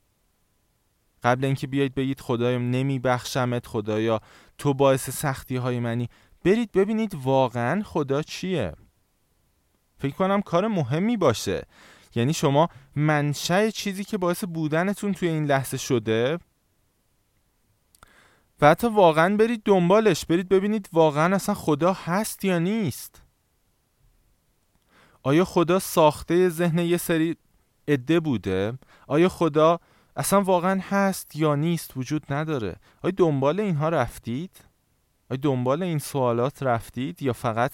قبل 1.24 1.46
اینکه 1.46 1.68
بیایید 1.68 1.96
بگید 1.96 2.22
خدایم 2.22 2.70
نمیبخشمت 2.70 3.68
خدایا 3.68 4.22
تو 4.58 4.74
باعث 4.74 5.10
سختی 5.10 5.56
های 5.56 5.80
منی 5.80 6.10
برید 6.44 6.72
ببینید 6.72 7.16
واقعا 7.16 7.84
خدا 7.84 8.22
چیه. 8.22 8.74
فکر 9.98 10.14
کنم 10.14 10.42
کار 10.42 10.68
مهمی 10.68 11.18
باشه. 11.18 11.68
یعنی 12.16 12.34
شما 12.34 12.70
منشأ 12.96 13.70
چیزی 13.70 14.04
که 14.04 14.18
باعث 14.18 14.44
بودنتون 14.44 15.14
توی 15.14 15.30
این 15.30 15.46
لحظه 15.46 15.78
شده 15.78 16.40
و 18.62 18.70
حتی 18.70 18.88
واقعا 18.88 19.36
برید 19.36 19.62
دنبالش. 19.66 20.26
برید 20.26 20.50
ببینید 20.50 20.90
واقعا 20.94 21.36
اصلا 21.36 21.56
خدا 21.56 21.94
هست 21.94 22.46
یا 22.46 22.60
نیست. 22.60 23.22
آیا 25.24 25.46
خدا 25.46 25.80
ساخته 25.80 26.50
ذهن 26.50 26.80
یه 26.80 26.98
سری 26.98 27.38
عده 27.88 28.20
بوده؟ 28.20 28.74
آیا 29.08 29.30
خدا 29.30 29.80
اصلا 30.16 30.42
واقعا 30.42 30.82
هست 30.90 31.36
یا 31.36 31.56
نیست؟ 31.56 31.98
وجود 31.98 32.34
نداره. 32.34 32.76
آیا 33.02 33.14
دنبال 33.18 33.60
اینها 33.60 33.90
رفتید؟ 33.90 34.73
آیا 35.32 35.40
دنبال 35.42 35.84
این 35.84 36.00
سوالات 36.00 36.64
رفتید 36.64 37.22
یا 37.22 37.34
فقط 37.34 37.72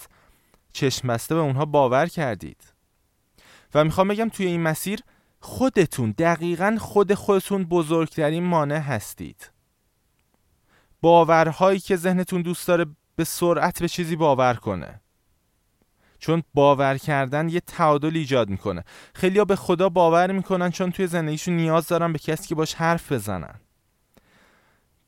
چشم 0.72 1.08
بسته 1.08 1.34
به 1.34 1.40
اونها 1.40 1.64
باور 1.64 2.06
کردید؟ 2.06 2.62
و 3.74 3.84
می‌خوام 3.84 4.08
بگم 4.08 4.28
توی 4.28 4.46
این 4.46 4.62
مسیر 4.62 5.00
خودتون 5.40 6.14
دقیقا 6.18 6.76
خود 6.80 7.14
خودتون 7.14 7.64
بزرگترین 7.64 8.44
مانع 8.44 8.78
هستید. 8.78 9.50
باورهایی 11.00 11.80
که 11.80 11.96
ذهنتون 11.96 12.42
دوست 12.42 12.68
داره 12.68 12.86
به 13.16 13.24
سرعت 13.24 13.80
به 13.82 13.88
چیزی 13.88 14.16
باور 14.16 14.54
کنه. 14.54 15.00
چون 16.18 16.42
باور 16.54 16.98
کردن 16.98 17.48
یه 17.48 17.60
تعادل 17.60 18.16
ایجاد 18.16 18.48
می‌کنه. 18.48 18.84
خیلیا 19.14 19.44
به 19.44 19.56
خدا 19.56 19.88
باور 19.88 20.32
می‌کنن 20.32 20.70
چون 20.70 20.90
توی 20.92 21.06
زندگیشون 21.06 21.56
نیاز 21.56 21.88
دارن 21.88 22.12
به 22.12 22.18
کسی 22.18 22.48
که 22.48 22.54
باش 22.54 22.74
حرف 22.74 23.12
بزنن. 23.12 23.60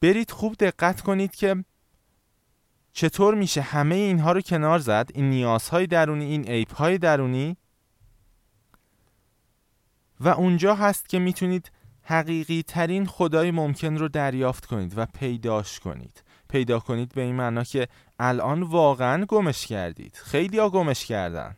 برید 0.01 0.31
خوب 0.31 0.55
دقت 0.55 1.01
کنید 1.01 1.35
که 1.35 1.65
چطور 2.93 3.35
میشه 3.35 3.61
همه 3.61 3.95
اینها 3.95 4.33
رو 4.33 4.41
کنار 4.41 4.79
زد؟ 4.79 5.11
این 5.15 5.31
نیازهای 5.31 5.87
درونی 5.87 6.25
این 6.25 6.49
عیبهای 6.49 6.99
درونی؟ 6.99 7.57
و 10.21 10.29
اونجا 10.29 10.75
هست 10.75 11.09
که 11.09 11.19
می‌تونید 11.19 11.71
حقیقی 12.03 12.63
ترین 12.63 13.07
خدای 13.07 13.51
ممکن 13.51 13.97
رو 13.97 14.09
دریافت 14.09 14.67
کنید 14.67 14.99
و 14.99 15.07
پیداش 15.07 15.81
کنید. 15.81 16.23
پیدا 16.49 16.81
کنید 16.81 17.15
به 17.15 17.21
این 17.23 17.35
معنا 17.35 17.65
که 17.65 17.89
الان 18.19 18.63
واقعا 18.63 19.25
گمش 19.25 19.67
کردید. 19.67 20.17
خیلی 20.17 20.59
ها 20.59 20.71
گمش 20.71 21.07
کردن. 21.07 21.57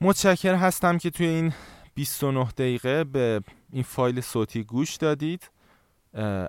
متشکر 0.00 0.54
هستم 0.54 0.98
که 0.98 1.10
توی 1.10 1.26
این 1.26 1.52
29 1.94 2.44
دقیقه 2.44 3.04
به 3.04 3.42
این 3.72 3.82
فایل 3.82 4.20
صوتی 4.20 4.64
گوش 4.64 4.96
دادید. 4.96 5.50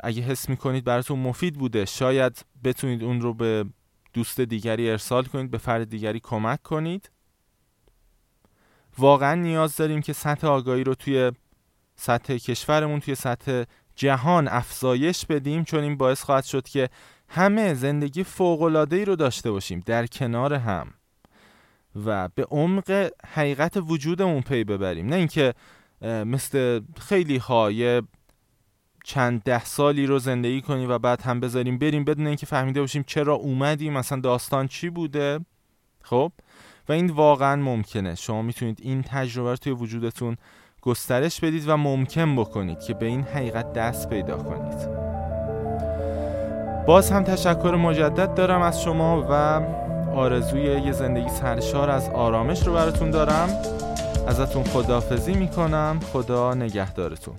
اگه 0.04 0.22
حس 0.22 0.50
می‌کنید 0.50 0.84
براتون 0.84 1.20
مفید 1.20 1.56
بوده 1.56 1.86
شاید 1.86 2.46
بتونید 2.64 3.04
اون 3.04 3.22
رو 3.22 3.34
به 3.34 3.66
دوست 4.14 4.42
دیگری 4.42 4.90
ارسال 4.90 5.24
کنید 5.24 5.52
به 5.52 5.58
فرد 5.58 5.90
دیگری 5.90 6.20
کمک 6.20 6.64
کنید. 6.64 7.12
واقعا 8.98 9.36
نیاز 9.36 9.76
داریم 9.76 10.02
که 10.02 10.14
سطح 10.14 10.48
آگاهی 10.48 10.84
رو 10.84 10.96
توی 10.96 11.32
سطح 11.96 12.38
کشورمون 12.38 13.00
توی 13.00 13.16
سطح 13.16 13.64
جهان 13.96 14.48
افزایش 14.48 15.26
بدیم 15.26 15.64
چون 15.64 15.84
این 15.84 15.98
باعث 15.98 16.24
خواهد 16.24 16.44
شد 16.44 16.68
که 16.68 16.90
همه 17.30 17.74
زندگی 17.74 18.26
ای 18.92 19.06
رو 19.06 19.16
داشته 19.16 19.52
باشیم 19.52 19.84
در 19.86 20.08
کنار 20.08 20.54
هم 20.54 20.94
و 22.06 22.30
به 22.30 22.44
عمق 22.44 23.12
حقیقت 23.34 23.78
وجودمون 23.78 24.42
پی 24.42 24.64
ببریم. 24.64 25.08
نه 25.08 25.16
اینکه 25.16 25.54
مثل 26.02 26.82
خیلی 27.00 27.38
های 27.38 28.02
چند 29.04 29.44
ده 29.44 29.66
سالی 29.66 30.06
رو 30.06 30.20
زندگی 30.20 30.62
کنیم 30.62 30.90
و 30.90 30.98
بعد 30.98 31.22
هم 31.22 31.40
بذاریم 31.40 31.78
بریم 31.78 32.04
بدون 32.04 32.28
اینکه 32.28 32.46
فهمیده 32.46 32.82
باشیم 32.82 33.04
چرا 33.08 33.34
اومدیم 33.34 33.94
مثلا 33.94 34.20
داستان 34.20 34.68
چی 34.68 34.90
بوده؟ 34.90 35.40
خب؟ 36.04 36.32
و 36.90 36.92
این 36.92 37.10
واقعا 37.10 37.56
ممکنه. 37.56 38.16
شما 38.16 38.42
می‌تونید 38.42 38.80
این 38.82 39.02
تجربه 39.02 39.50
رو 39.50 39.56
توی 39.56 39.74
وجودتون 39.74 40.38
گسترش 40.82 41.40
بدید 41.40 41.70
و 41.70 41.78
ممکن 41.78 42.36
بکنید 42.36 42.80
که 42.80 42.94
به 42.94 43.06
این 43.06 43.22
حقیقت 43.22 43.74
دست 43.74 44.10
پیدا 44.10 44.38
کنید. 44.38 44.90
باز 46.88 47.12
هم 47.12 47.24
تشکر 47.24 47.76
مجدد 47.76 48.34
دارم 48.34 48.62
از 48.62 48.82
شما 48.82 49.28
و 49.30 49.34
آرزوی 50.16 50.62
یه 50.62 50.92
زندگی 50.92 51.30
سرشار 51.30 51.90
از 51.90 52.10
آرامش 52.10 52.68
رو 52.68 52.74
براتون 52.74 53.12
دارم. 53.12 53.50
ازتون 54.28 54.64
خدافزی 54.64 55.34
می‌کنم. 55.34 56.00
خدا 56.14 56.54
نگهدارتون. 56.54 57.36